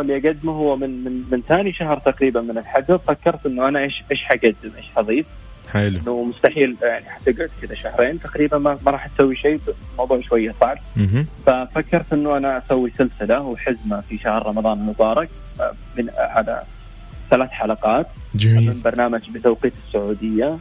[0.00, 4.02] اللي أقدمه هو من من من ثاني شهر تقريبا من الحجر فكرت إنه أنا إيش
[4.10, 5.26] إيش حقدم إيش حضيف.
[5.72, 5.98] حلو.
[5.98, 9.60] إنه مستحيل يعني حتقعد كذا شهرين تقريبا ما, ما راح تسوي شيء
[9.92, 10.78] الموضوع شوية صعب.
[11.46, 15.28] ففكرت إنه أنا أسوي سلسلة وحزمة في شهر رمضان المبارك.
[15.98, 16.62] من على
[17.30, 18.06] ثلاث حلقات.
[18.34, 18.70] جميل.
[18.70, 20.58] من برنامج بتوقيت السعودية.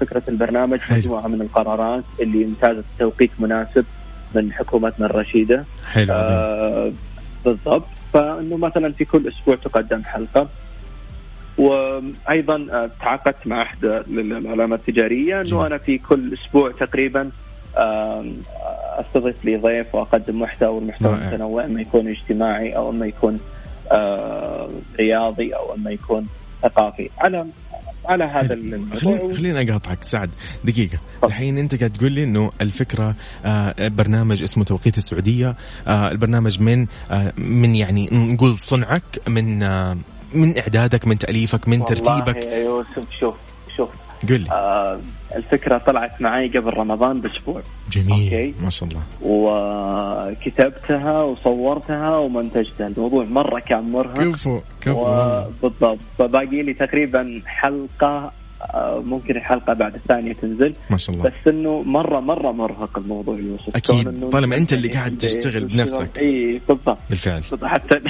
[0.00, 0.98] فكرة البرنامج حلو.
[0.98, 3.84] مجموعة من القرارات اللي انتهزت توقيت مناسب
[4.34, 5.64] من حكومتنا الرشيدة.
[5.92, 6.92] حلو آه
[7.44, 7.86] بالضبط.
[8.12, 10.48] فإنه مثلا في كل أسبوع تقدم حلقة.
[11.58, 17.30] وأيضا آه، تعاقدت مع احدى العلامات التجارية إنه أنا في كل أسبوع تقريبا
[18.98, 23.38] أستضيف لي ضيف وأقدم محتوى والمحتوى متنوع اما يكون اجتماعي أو اما يكون آه،
[24.98, 26.26] رياضي أو اما يكون
[26.62, 27.10] ثقافي.
[27.18, 27.46] على
[28.06, 29.32] على هذا الموضوع.
[29.32, 30.30] خليني أقاطعك سعد.
[30.64, 30.98] دقيقة.
[31.24, 36.86] الحين أنت قاعد تقول لي إنه الفكرة آه برنامج اسمه توقيت السعودية آه البرنامج من
[37.10, 39.96] آه من يعني نقول صنعك من آه
[40.34, 42.36] من إعدادك من تأليفك من ترتيبك.
[42.36, 43.34] يا يوسف شوف
[43.76, 43.88] شوف
[44.28, 44.50] قل لي.
[44.50, 45.00] آه
[45.36, 47.62] الفكرة طلعت معي قبل رمضان بأسبوع.
[47.90, 48.34] جميل.
[48.34, 48.54] أوكي.
[48.62, 49.02] ما شاء الله.
[49.22, 52.86] وكتبتها وصورتها ومنتجتها.
[52.86, 54.22] الموضوع مرة كان مرهق.
[54.22, 55.04] كفو كفو
[55.62, 58.32] بالضبط فباقي لي تقريبا حلقة
[58.62, 60.74] آه، ممكن الحلقة بعد الثانية تنزل.
[60.90, 61.30] ما شاء الله.
[61.30, 63.76] بس إنه مرة مرة مرهق الموضوع يوسف.
[63.76, 64.30] أكيد.
[64.30, 66.18] طالما أنت اللي قاعد تشتغل بنفسك.
[66.18, 66.98] اي بالضبط.
[67.10, 67.42] بالفعل.
[67.62, 68.00] حتى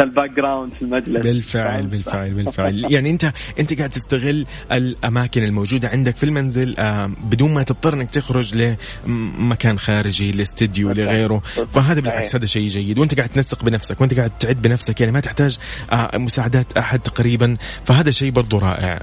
[0.00, 2.92] ال background في المجلس بالفعل بالفعل بالفعل.
[2.92, 8.10] يعني انت انت قاعد تستغل الأماكن الموجودة عندك في المنزل آه، بدون ما تضطر انك
[8.10, 11.42] تخرج لمكان خارجي لاستديو لغيره.
[11.72, 12.98] فهذا بالعكس هذا شيء جيد.
[12.98, 15.58] وانت قاعد تنسق بنفسك وانت قاعد تعد بنفسك يعني ما تحتاج
[15.92, 17.56] آه، مساعدات أحد تقريبا.
[17.84, 19.00] فهذا شيء برضو رائع.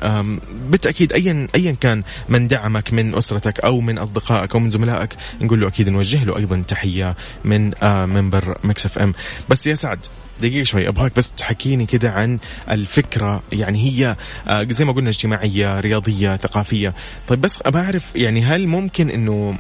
[0.69, 5.61] بالتأكيد ايا ايا كان من دعمك من أسرتك أو من أصدقائك أو من زملائك نقول
[5.61, 9.13] له أكيد نوجه له أيضا تحية من آه، منبر Mix FM.
[9.49, 9.99] بس يا سعد
[10.41, 10.87] دقيقة شوي.
[10.87, 12.39] أبغاك بس تحكيني كده عن
[12.71, 13.43] الفكرة.
[13.51, 14.15] يعني هي
[14.47, 16.93] آه، زي ما قلنا اجتماعية رياضية ثقافية.
[17.27, 19.57] طيب بس أبغى أعرف يعني هل ممكن أنه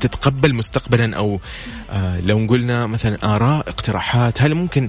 [0.00, 1.40] تتقبل مستقبلا أو
[1.90, 4.88] آه، لو قلنا مثلا آراء اقتراحات هل ممكن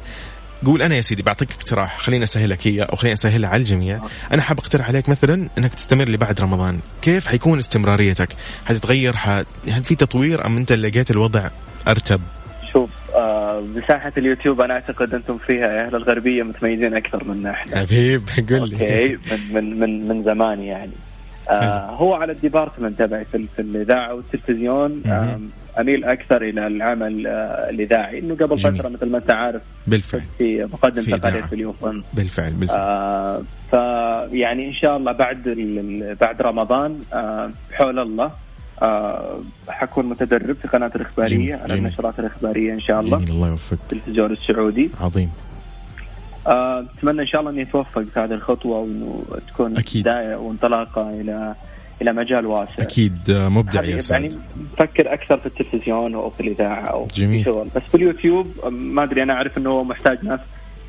[0.65, 1.99] قول أنا يا سيدي بعطيك اقتراح.
[1.99, 4.01] خليني اسهلك هي أو خليني اسهلها على الجميع.
[4.33, 6.79] أنا حاب أقترح عليك مثلا إنك تستمر لبعد رمضان.
[7.01, 8.29] كيف حيكون استمراريتك؟
[8.65, 9.29] حتتغير؟ ح...
[9.69, 11.49] هل في تطوير أم أنت لقيت الوضع
[11.87, 12.21] أرتب؟
[13.75, 17.75] مساحة اليوتيوب أنا أعتقد أنتم فيها يا أهل الغربية متميزين أكثر منا إحنا.
[17.85, 19.17] حبيب قل لي.
[19.53, 20.91] من من من, من زمان يعني.
[21.49, 25.03] آه هو على الديبارتمنت تبعي في, في الإذاعة والتلفزيون.
[25.05, 25.39] آه
[25.79, 28.19] أميل أكثر إلى العمل آه، الإذاعي.
[28.19, 28.77] إنه قبل جميل.
[28.79, 30.21] فترة مثل ما أنت عارف بالفعل.
[30.37, 31.41] في مقدم تقارير.
[31.47, 31.75] في اليوم
[32.13, 32.79] بالفعل بالفعل.
[32.79, 33.41] آه
[33.71, 35.43] فيعني إن شاء الله بعد
[36.21, 38.44] بعد رمضان آه حول الله آه
[39.69, 41.73] حكون متدرب في قناة الإخبارية جميل، على.
[41.73, 43.17] النشرات الإخبارية إن شاء الله.
[43.17, 43.79] جميل الله يوفقك.
[43.81, 44.91] التلفزيون السعودي.
[45.01, 45.31] عظيم.
[46.47, 50.01] آه، أتمنى إن شاء الله اني اتوفق في هذه الخطوة وأنه تكون أكيد.
[50.01, 51.55] بداية وانطلاقة إلى
[52.01, 52.83] إلى مجال واسع.
[52.83, 54.39] أكيد آه، مبدع يا يعني سعد.
[54.73, 57.43] مفكر أكثر في التلفزيون أو في الإذاعة أو جميل.
[57.43, 60.39] في شغل بس في اليوتيوب ما أدري أنا أعرف إنه هو محتاج ناس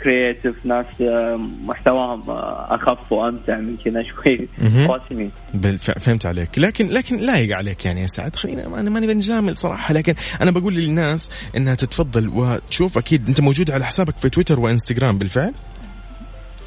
[0.03, 4.49] كرييتيف ناس آه، محتواهم آه، أخف وأمتع من كذا شوي.
[4.86, 5.30] رسمي.
[5.78, 10.14] فهمت عليك لكن لكن لايق عليك يعني يا سعد خلينا أنا ماني بنجامل صراحة لكن
[10.40, 15.53] أنا بقول للناس إنها تتفضل وتشوف أكيد أنت موجود على حسابك في تويتر وإنستغرام بالفعل.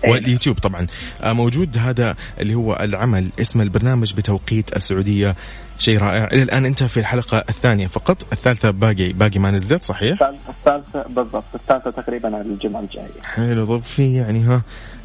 [0.08, 0.88] واليوتيوب طبعا.
[1.22, 5.36] آه، موجود هذا اللي هو العمل اسم البرنامج بتوقيت السعودية.
[5.78, 6.28] شيء رائع.
[6.34, 8.34] إلى الآن أنت في الحلقة الثانية فقط.
[8.34, 10.20] الثالثة باقي باقي ما نزلت صحيح؟
[10.50, 11.44] الثالثة بالضبط.
[11.56, 13.22] الثالثة تقريبا الجمعة الجاية.
[13.24, 14.62] حلو طب في يعني ها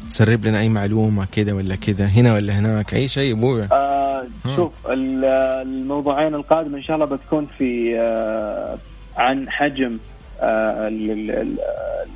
[0.07, 4.23] تسرب لنا أي معلومة كذا ولا كذا هنا ولا هناك أي شيء ابويا آه.
[4.55, 5.25] شوف ال-
[5.67, 8.77] الموضوعين القادمة إن شاء الله بتكون في آه
[9.17, 9.97] عن حجم
[10.41, 11.57] آه ال- ال- ال-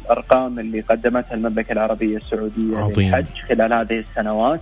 [0.05, 3.07] الأرقام اللي قدمتها المملكة العربية السعودية عظيم.
[3.09, 4.59] للحج خلال هذه السنوات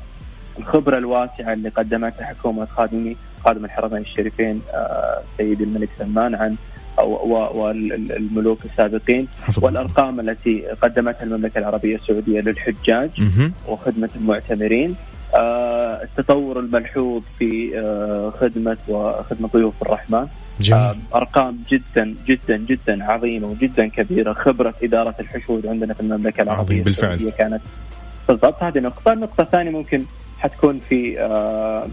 [0.60, 6.56] الخبرة الواسعة اللي قدمتها حكومة خادمي خادم الحرمين الشريفين آه سيدي الملك سلمان عن
[6.98, 9.28] والملوك السابقين.
[9.62, 13.54] والأرقام التي قدمتها المملكة العربية السعودية للحجاج مهم.
[13.68, 14.96] وخدمة المعتمرين
[15.36, 17.72] آه، التطور الملحوظ في
[18.42, 20.28] خدمة وخدمة ضيوف الرحمن
[20.62, 20.82] جميل.
[20.82, 24.34] آه، أرقام جدا جدا جدا عظيمة وجدا كبيرة.
[24.34, 27.32] خبرة إدارة الحشود عندنا في المملكة العربية عظيم بالفعل.
[27.38, 27.62] كانت.
[28.28, 29.14] بالضبط هذه نقطة.
[29.14, 30.04] النقطة الثانية ممكن
[30.40, 31.88] حتكون في آه،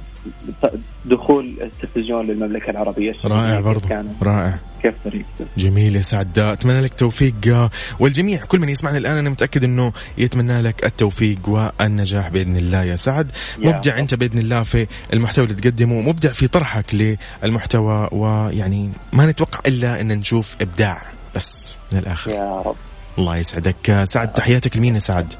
[1.05, 3.37] دخول التلفزيون للمملكة العربية السعودية.
[3.37, 3.89] رائع برضو
[4.23, 4.59] رائع.
[4.83, 7.71] كيف طريقته؟ جميل يا سعد أتمنى لك توفيق
[8.01, 12.97] والجميع كل من يسمعنا الآن أنا متأكد إنه يتمنى لك التوفيق والنجاح بإذن الله يا
[12.97, 13.31] سعد.
[13.59, 13.99] مبدع.
[13.99, 20.01] أنت بإذن الله في المحتوى اللي تقدمه مبدع في طرحك للمحتوى ويعني ما نتوقع إلا
[20.01, 21.03] إن نشوف إبداع
[21.35, 22.31] بس من الآخر.
[22.31, 22.77] يا رب.
[23.19, 24.05] الله يسعدك.
[24.05, 25.35] سعد تحياتك لمين يا سعد؟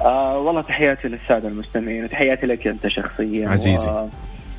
[0.00, 3.88] آه والله تحياتي للسادة المستمعين وتحياتي لك أنت شخصيا عزيزي.
[3.90, 4.08] و...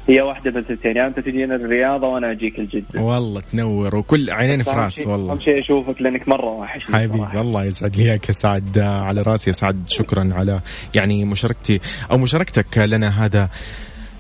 [0.09, 4.63] هي واحدة من الثنتين يعني أنت تجينا الرياضة وأنا أجيك الجدة والله تنور وكل عينين
[4.63, 7.39] في راس والله أهم شيء أشوفك لأنك مرة وحشني حبيبي.
[7.41, 10.61] الله يسعد لي اياك يا سعد على رأسي يا سعد شكرا على
[10.95, 11.79] يعني مشاركتي
[12.11, 13.49] أو مشاركتك لنا هذا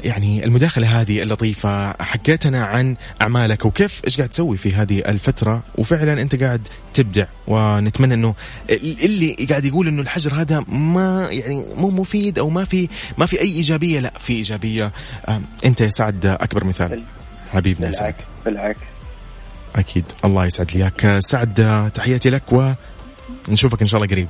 [0.03, 6.21] يعني المداخلة هذه اللطيفة حكيتنا عن أعمالك وكيف إيش قاعد تسوي في هذه الفترة؟ وفعلا
[6.21, 8.35] أنت قاعد تبدع ونتمنى أنه
[8.69, 13.41] اللي قاعد يقول أنه الحجر هذا ما يعني مو مفيد أو ما في ما في
[13.41, 14.91] أي إيجابية لا في إيجابية.
[15.29, 17.03] آم، أنت يا سعد أكبر مثال.
[17.51, 18.15] حبيبنا يا سعد.
[18.45, 18.79] بالعكس
[19.75, 22.75] أكيد الله يسعد لي سعد تحياتي لك
[23.47, 24.27] ونشوفك إن شاء الله قريب.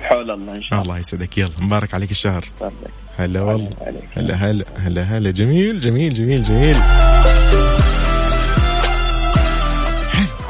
[0.00, 0.82] حول الله إن شاء الله.
[0.82, 1.38] الله يسعدك.
[1.38, 2.44] يلا مبارك عليك الشهر.
[2.60, 2.72] الله
[3.20, 3.70] هلا والله.
[4.16, 6.76] هلا هلا هلا هلا جميل جميل جميل جميل.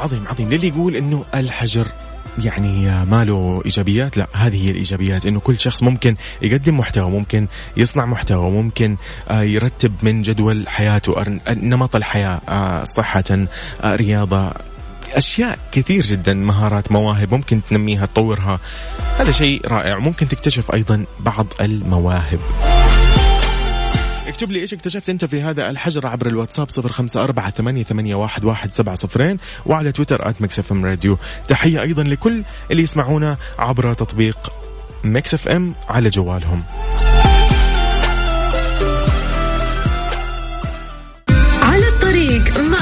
[0.01, 0.49] عظيم عظيم.
[0.49, 1.87] للي يقول إنه الحجر
[2.43, 7.47] يعني ما له إيجابيات لا هذه هي الإيجابيات إنه كل شخص ممكن يقدم محتوى ممكن
[7.77, 8.97] يصنع محتوى ممكن
[9.29, 13.23] آه، يرتب من جدول حياته نمط الحياة آه، صحة
[13.81, 14.53] آه، رياضة
[15.13, 18.59] أشياء كثير جدا مهارات مواهب ممكن تنميها تطورها.
[19.17, 19.97] هذا شيء رائع.
[19.97, 22.39] ممكن تكتشف أيضا بعض المواهب.
[24.27, 28.15] اكتب لي إيش اكتشفت أنت في هذا الحجر عبر الواتساب صفر خمسة أربعة ثمانية, ثمانية
[28.15, 31.17] واحد, واحد سبعة صفرين وعلى تويتر at Mix FM Radio.
[31.47, 34.53] تحية أيضا لكل اللي يسمعونا عبر تطبيق
[35.03, 36.63] Mix FM على جوالهم.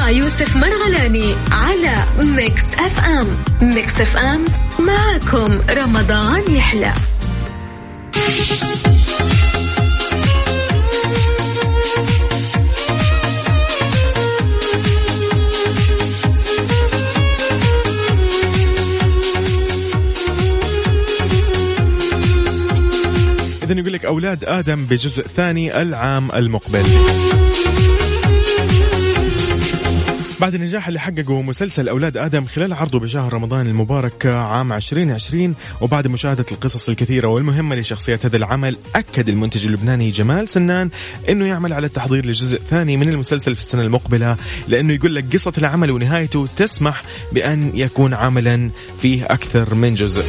[0.10, 3.28] يوسف مرغلاني على Mix FM.
[3.62, 4.46] Mix FM
[4.80, 6.94] معكم رمضان يحلى.
[23.64, 26.86] اذا يقول لك أولاد آدم بجزء ثاني العام المقبل.
[30.42, 36.08] بعد النجاح اللي حققه مسلسل أولاد آدم خلال عرضه بشهر رمضان المبارك عام 2020 وبعد
[36.08, 40.90] مشاهدة القصص الكثيرة والمهمة لشخصية هذا العمل أكد المنتج اللبناني جمال سنان
[41.30, 44.38] أنه يعمل على التحضير لجزء ثاني من المسلسل في السنة المقبلة
[44.68, 48.70] لأنه يقول لك قصة العمل ونهايته تسمح بأن يكون عملا
[49.02, 50.24] فيه أكثر من جزء.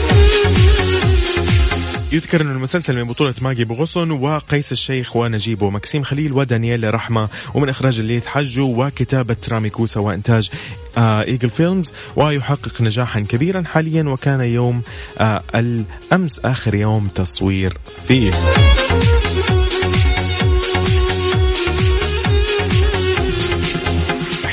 [2.12, 7.28] يذكر أن المسلسل من بطولة ماجي بو غصن وقيس الشيخ ونجيب ومكسيم خليل ودانييل رحمة.
[7.54, 10.50] ومن إخراج الليث حجو وكتابة رامي كوسا وإنتاج
[10.98, 11.92] آه Eagle Films.
[12.16, 14.82] ويحقق نجاحا كبيرا حاليا وكان يوم
[15.18, 18.30] آه الأمس آخر يوم تصوير فيه.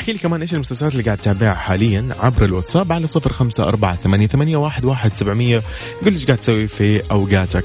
[0.08, 3.96] احكي لي كمان إيش المسلسلات اللي قاعد تتابعها حاليا عبر الواتساب على صفر خمسة أربعة
[3.96, 5.62] ثمانية, ثمانية واحد, واحد سبعمية.
[6.04, 7.64] قل إيش قاعد تسوي في أوقاتك.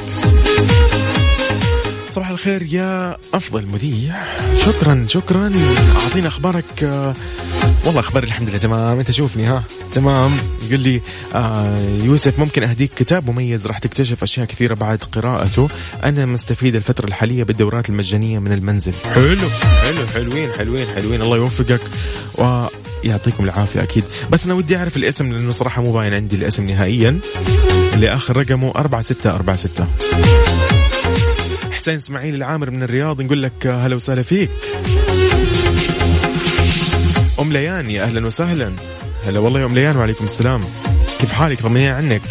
[2.10, 4.16] صباح الخير يا أفضل مذيع.
[4.58, 5.52] شكرا شكرا.
[6.04, 7.14] أعطينا أخبارك آه،
[7.86, 9.00] والله أخبار الحمد لله تمام.
[9.00, 9.64] أنت شوفني ها.
[9.94, 10.32] تمام.
[10.68, 11.02] يقول لي
[11.36, 15.70] آه يوسف ممكن أهديك كتاب مميز راح تكتشف أشياء كثيرة بعد قراءته.
[16.04, 18.94] أنا مستفيد الفترة الحالية بالدورات المجانية من المنزل.
[19.16, 19.38] حلو
[19.84, 21.22] حلو حلوين حلوين حلوين.
[21.22, 21.82] الله يوفقك.
[22.38, 24.04] ويعطيكم العافية أكيد.
[24.32, 27.20] بس أنا ودي أعرف الاسم لأنه صراحة مو باين عندي الاسم نهائيا.
[27.94, 29.88] اللي آخر رقمه أربعة ستة أربعة ستة.
[31.72, 34.50] حسين إسماعيل العامر من الرياض نقول لك هلا وسهلا فيك.
[37.44, 38.74] أم ليان يا أهلا وسهلا.
[39.26, 40.62] هلا والله يا أم ليان وعليكم السلام.
[41.20, 42.22] كيف حالك؟ طمنيني عنك.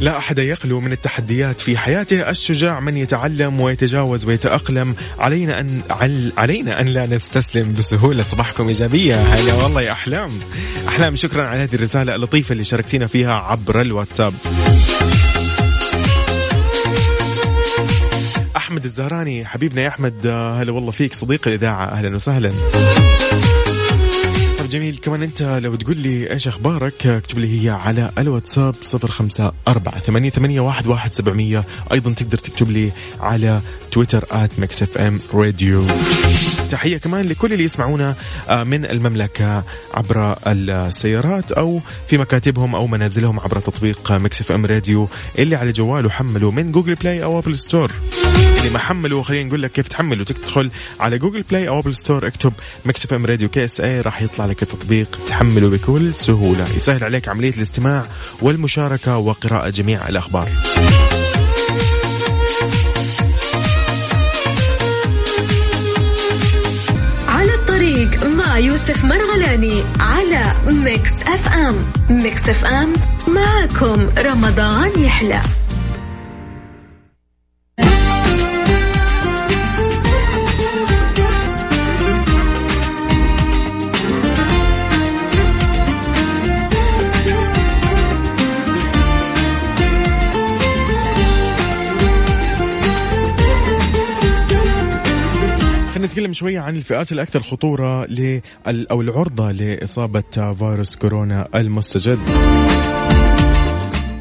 [0.00, 2.30] لا أحد يخلو من التحديات في حياته.
[2.30, 4.94] الشجاع من يتعلم ويتجاوز ويتأقلم.
[5.18, 9.14] علينا أن عل علينا أن لا نستسلم بسهولة صباحكم إيجابية.
[9.14, 10.30] هلا والله يا أحلام.
[10.88, 14.34] أحلام شكرا على هذه الرسالة اللطيفة اللي شاركتينا فيها عبر الواتساب.
[18.80, 19.44] احمد الزهراني.
[19.44, 21.14] حبيبنا يا أحمد آه، هلا والله فيك.
[21.14, 22.52] صديق الإذاعة أهلا وسهلا.
[24.58, 29.10] طب جميل كمان أنت لو تقول لي إيش أخبارك اكتب لي هي على الواتساب صفر
[29.10, 31.64] خمسة أربعة ثمانية, ثمانية واحد, واحد سبعمية.
[31.92, 33.60] أيضا تقدر تكتب لي على
[33.92, 35.84] تويتر at Mix FM Radio.
[36.70, 38.14] تحية كمان لكل اللي يسمعونا
[38.48, 39.64] آه، من المملكة
[39.94, 45.08] عبر السيارات أو في مكاتبهم أو منازلهم عبر تطبيق Mix FM Radio
[45.38, 47.92] اللي على جواله حمله من Google Play أو Apple Store.
[48.60, 50.24] اللي ما حمله خلينا نقول لك كيف تحمله.
[50.24, 52.52] تدخل على Google Play أو Apple Store اكتب
[52.84, 55.18] Mix FM Radio KSA راح يطلع لك التطبيق.
[55.28, 56.68] تحمله بكل سهولة.
[56.76, 58.06] يسهل عليك عملية الاستماع
[58.42, 60.48] والمشاركة وقراءة جميع الأخبار.
[67.28, 72.92] على الطريق مع يوسف مرغلاني على Mix FM Mix FM
[73.28, 75.42] معكم رمضان يحلى.
[96.10, 98.06] نتكلم شوية عن الفئات الأكثر خطورة
[98.66, 102.18] أو العرضة لإصابة فيروس كورونا المستجد.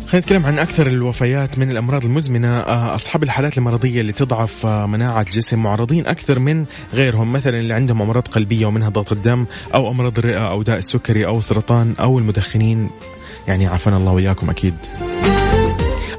[0.07, 2.59] خلينا نتكلم عن أكثر الوفيات من الأمراض المزمنة.
[2.59, 7.73] آه، أصحاب الحالات المرضية اللي تضعف آه، مناعة الجسم معرضين أكثر من غيرهم مثلا اللي
[7.73, 12.19] عندهم أمراض قلبية ومنها ضغط الدم أو أمراض الرئة أو داء السكري أو السرطان أو
[12.19, 12.89] المدخنين.
[13.47, 14.75] يعني عافانا الله وإياكم أكيد.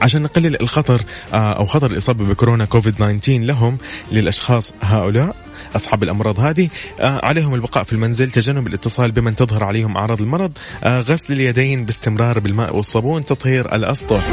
[0.03, 3.79] عشان نقلل الخطر آه، أو خطر الإصابة بكورونا كوفيد 19 لهم
[4.13, 5.37] للأشخاص هؤلاء
[5.77, 6.69] أصحاب الأمراض هذه
[7.01, 10.53] آه، عليهم البقاء في المنزل تجنب الاتصال بمن تظهر عليهم أعراض المرض
[10.85, 14.27] آه، غسل اليدين باستمرار بالماء والصابون تطهير الاسطح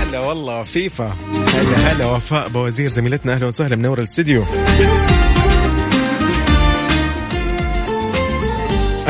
[0.00, 1.16] هلا والله فيفا.
[1.54, 4.44] هلا هلا وفاء بوزير زميلتنا أهلا وسهلا منور الاستديو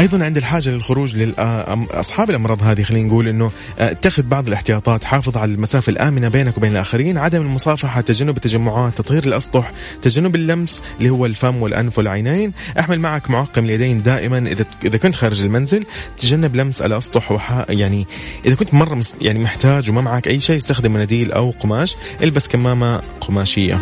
[0.01, 5.37] أيضا عند الحاجة للخروج لاصحاب الأمراض هذه خلينا نقول إنه آه، اتخذ بعض الاحتياطات حافظ
[5.37, 9.73] على المسافة الآمنة بينك وبين الآخرين عدم المصافحة تجنب التجمعات تطهير الأسطح
[10.03, 15.17] تجنب اللمس اللي هو الفم والأنف والعينين أحمل معك معقم اليدين دائما إذا إذا كنت
[15.17, 15.85] خارج المنزل
[16.19, 17.65] تجنب لمس الأسطح وح...
[17.69, 18.07] يعني
[18.47, 19.01] إذا كنت مرة.
[19.21, 23.79] يعني محتاج وما معك أي شيء استخدم مناديل أو قماش البس كمامة قماشية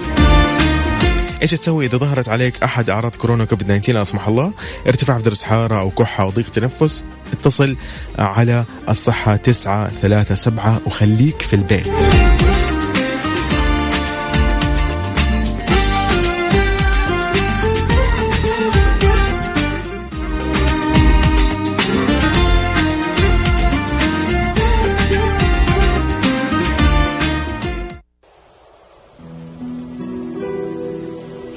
[1.43, 4.53] إيش تسوي إذا ظهرت عليك أحد أعراض كورونا كوفيد 19 لا سمح الله.
[4.87, 7.05] ارتفاع في درجه حراره أو كحة أو ضيق تنفس.
[7.33, 7.77] اتصل
[8.19, 11.89] على الصحة 937 وخليك في البيت.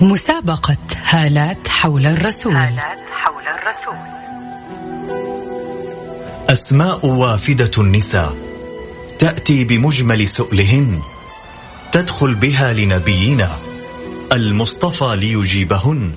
[0.01, 0.77] مسابقة
[1.09, 2.55] هالات حول الرسول.
[2.55, 2.97] هالات
[3.61, 3.95] الرسول.
[6.49, 8.35] أسماء وافدة النساء
[9.19, 10.99] تأتي بمجمل سؤلهن
[11.91, 13.51] تدخل بها لنبينا
[14.31, 16.11] المصطفى ليجيبهن.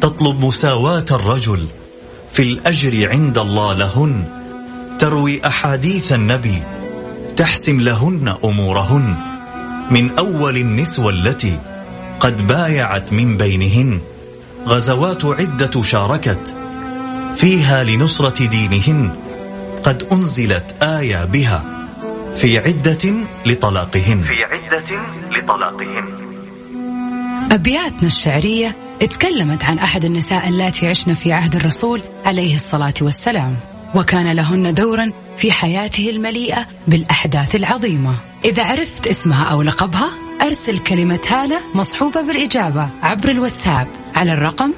[0.00, 1.66] تطلب مساواة الرجل
[2.32, 4.24] في الأجر عند الله لهن.
[4.98, 6.62] تروي أحاديث النبي
[7.36, 9.16] تحسم لهن أمورهن.
[9.90, 11.58] من أول النسوة التي
[12.20, 14.00] قد بايعت من بينهن.
[14.66, 16.54] غزوات عدة شاركت
[17.36, 19.10] فيها لنصرة دينهن.
[19.82, 21.64] قد أنزلت آية بها
[22.34, 23.14] في عدة
[23.46, 24.22] لطلاقهن.
[24.22, 25.00] في عدة
[25.36, 26.08] لطلاقهن.
[27.52, 33.56] أبياتنا الشعرية تكلمت عن أحد النساء اللاتي عشن في عهد الرسول عليه الصلاة والسلام
[33.94, 38.14] وكان لهن دورا في حياته المليئة بالأحداث العظيمة.
[38.44, 44.72] إذا عرفت اسمها أو لقبها أرسل كلمة هالة مصحوبة بالإجابة عبر الواتساب على الرقم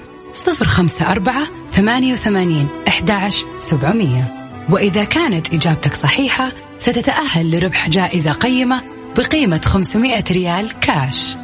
[0.47, 4.25] 054 88 11 700
[4.71, 8.83] وإذا كانت إجابتك صحيحة ستتأهل لربح جائزة قيمة
[9.17, 11.37] بقيمة 500 ريال كاش.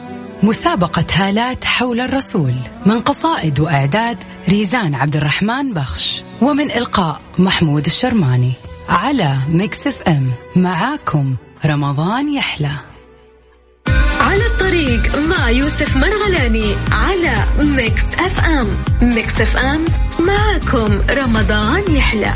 [0.42, 2.54] مسابقة هالات حول الرسول
[2.86, 8.52] من قصائد وإعداد ريزان عبد الرحمن بخش ومن إلقاء محمود الشرماني.
[8.88, 11.36] على Mix FM معاكم
[11.66, 12.93] رمضان يحلى.
[14.34, 18.68] على الطريق مع يوسف مرغلاني على Mix FM
[19.02, 19.84] Mix FM
[20.20, 22.32] معاكم رمضان يحلى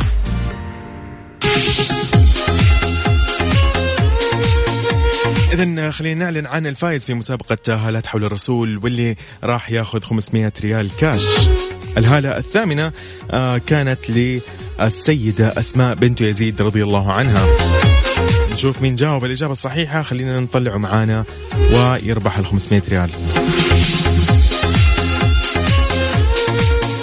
[5.53, 10.91] إذا خلينا نعلن عن الفائز في مسابقة هالات حول الرسول واللي راح ياخذ 500 ريال
[10.97, 11.25] كاش.
[11.97, 12.93] الهالة الثامنة
[13.31, 17.47] آه، كانت للسيدة أسماء بنت يزيد رضي الله عنها.
[18.59, 20.03] نشوف مين جاوب الإجابة الصحيحة.
[20.03, 21.25] خلينا نطلعه معانا
[21.73, 23.11] ويربح ال 500 ريال.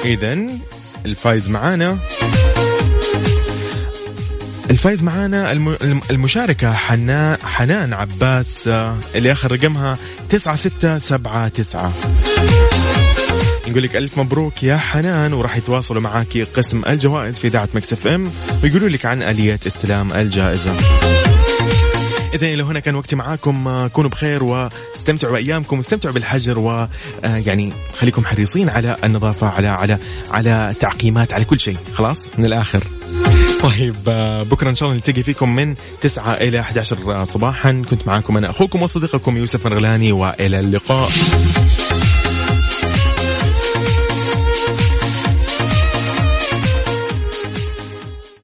[0.06, 0.38] إذا
[1.06, 1.98] الفايز معانا
[4.70, 8.68] الفايز معانا الم- الم- المشاركة حنان حنان عباس
[9.16, 9.98] اللي آخر رقمها
[10.30, 11.92] 9679
[13.68, 18.32] نقول لك ألف مبروك يا حنان وراح يتواصلوا معاك قسم الجوائز في إذاعة Mix FM
[18.64, 20.72] ويقولوا لك عن آلية استلام الجائزة.
[22.36, 23.68] إذا إلى هنا كان وقتي معاكم.
[23.68, 29.98] آه، كونوا بخير واستمتعوا بأيامكم واستمتعوا بالحجر ويعني خليكم حريصين على النظافة على على
[30.32, 31.78] على تعقيمات على كل شيء.
[31.94, 32.84] خلاص؟ من الآخر.
[33.64, 37.84] طيب آه، بكرة إن شاء الله نلتقي فيكم من 9 إلى 11 صباحا.
[37.90, 41.10] كنت معاكم أنا أخوكم وصديقكم يوسف مرغلاني وإلى اللقاء.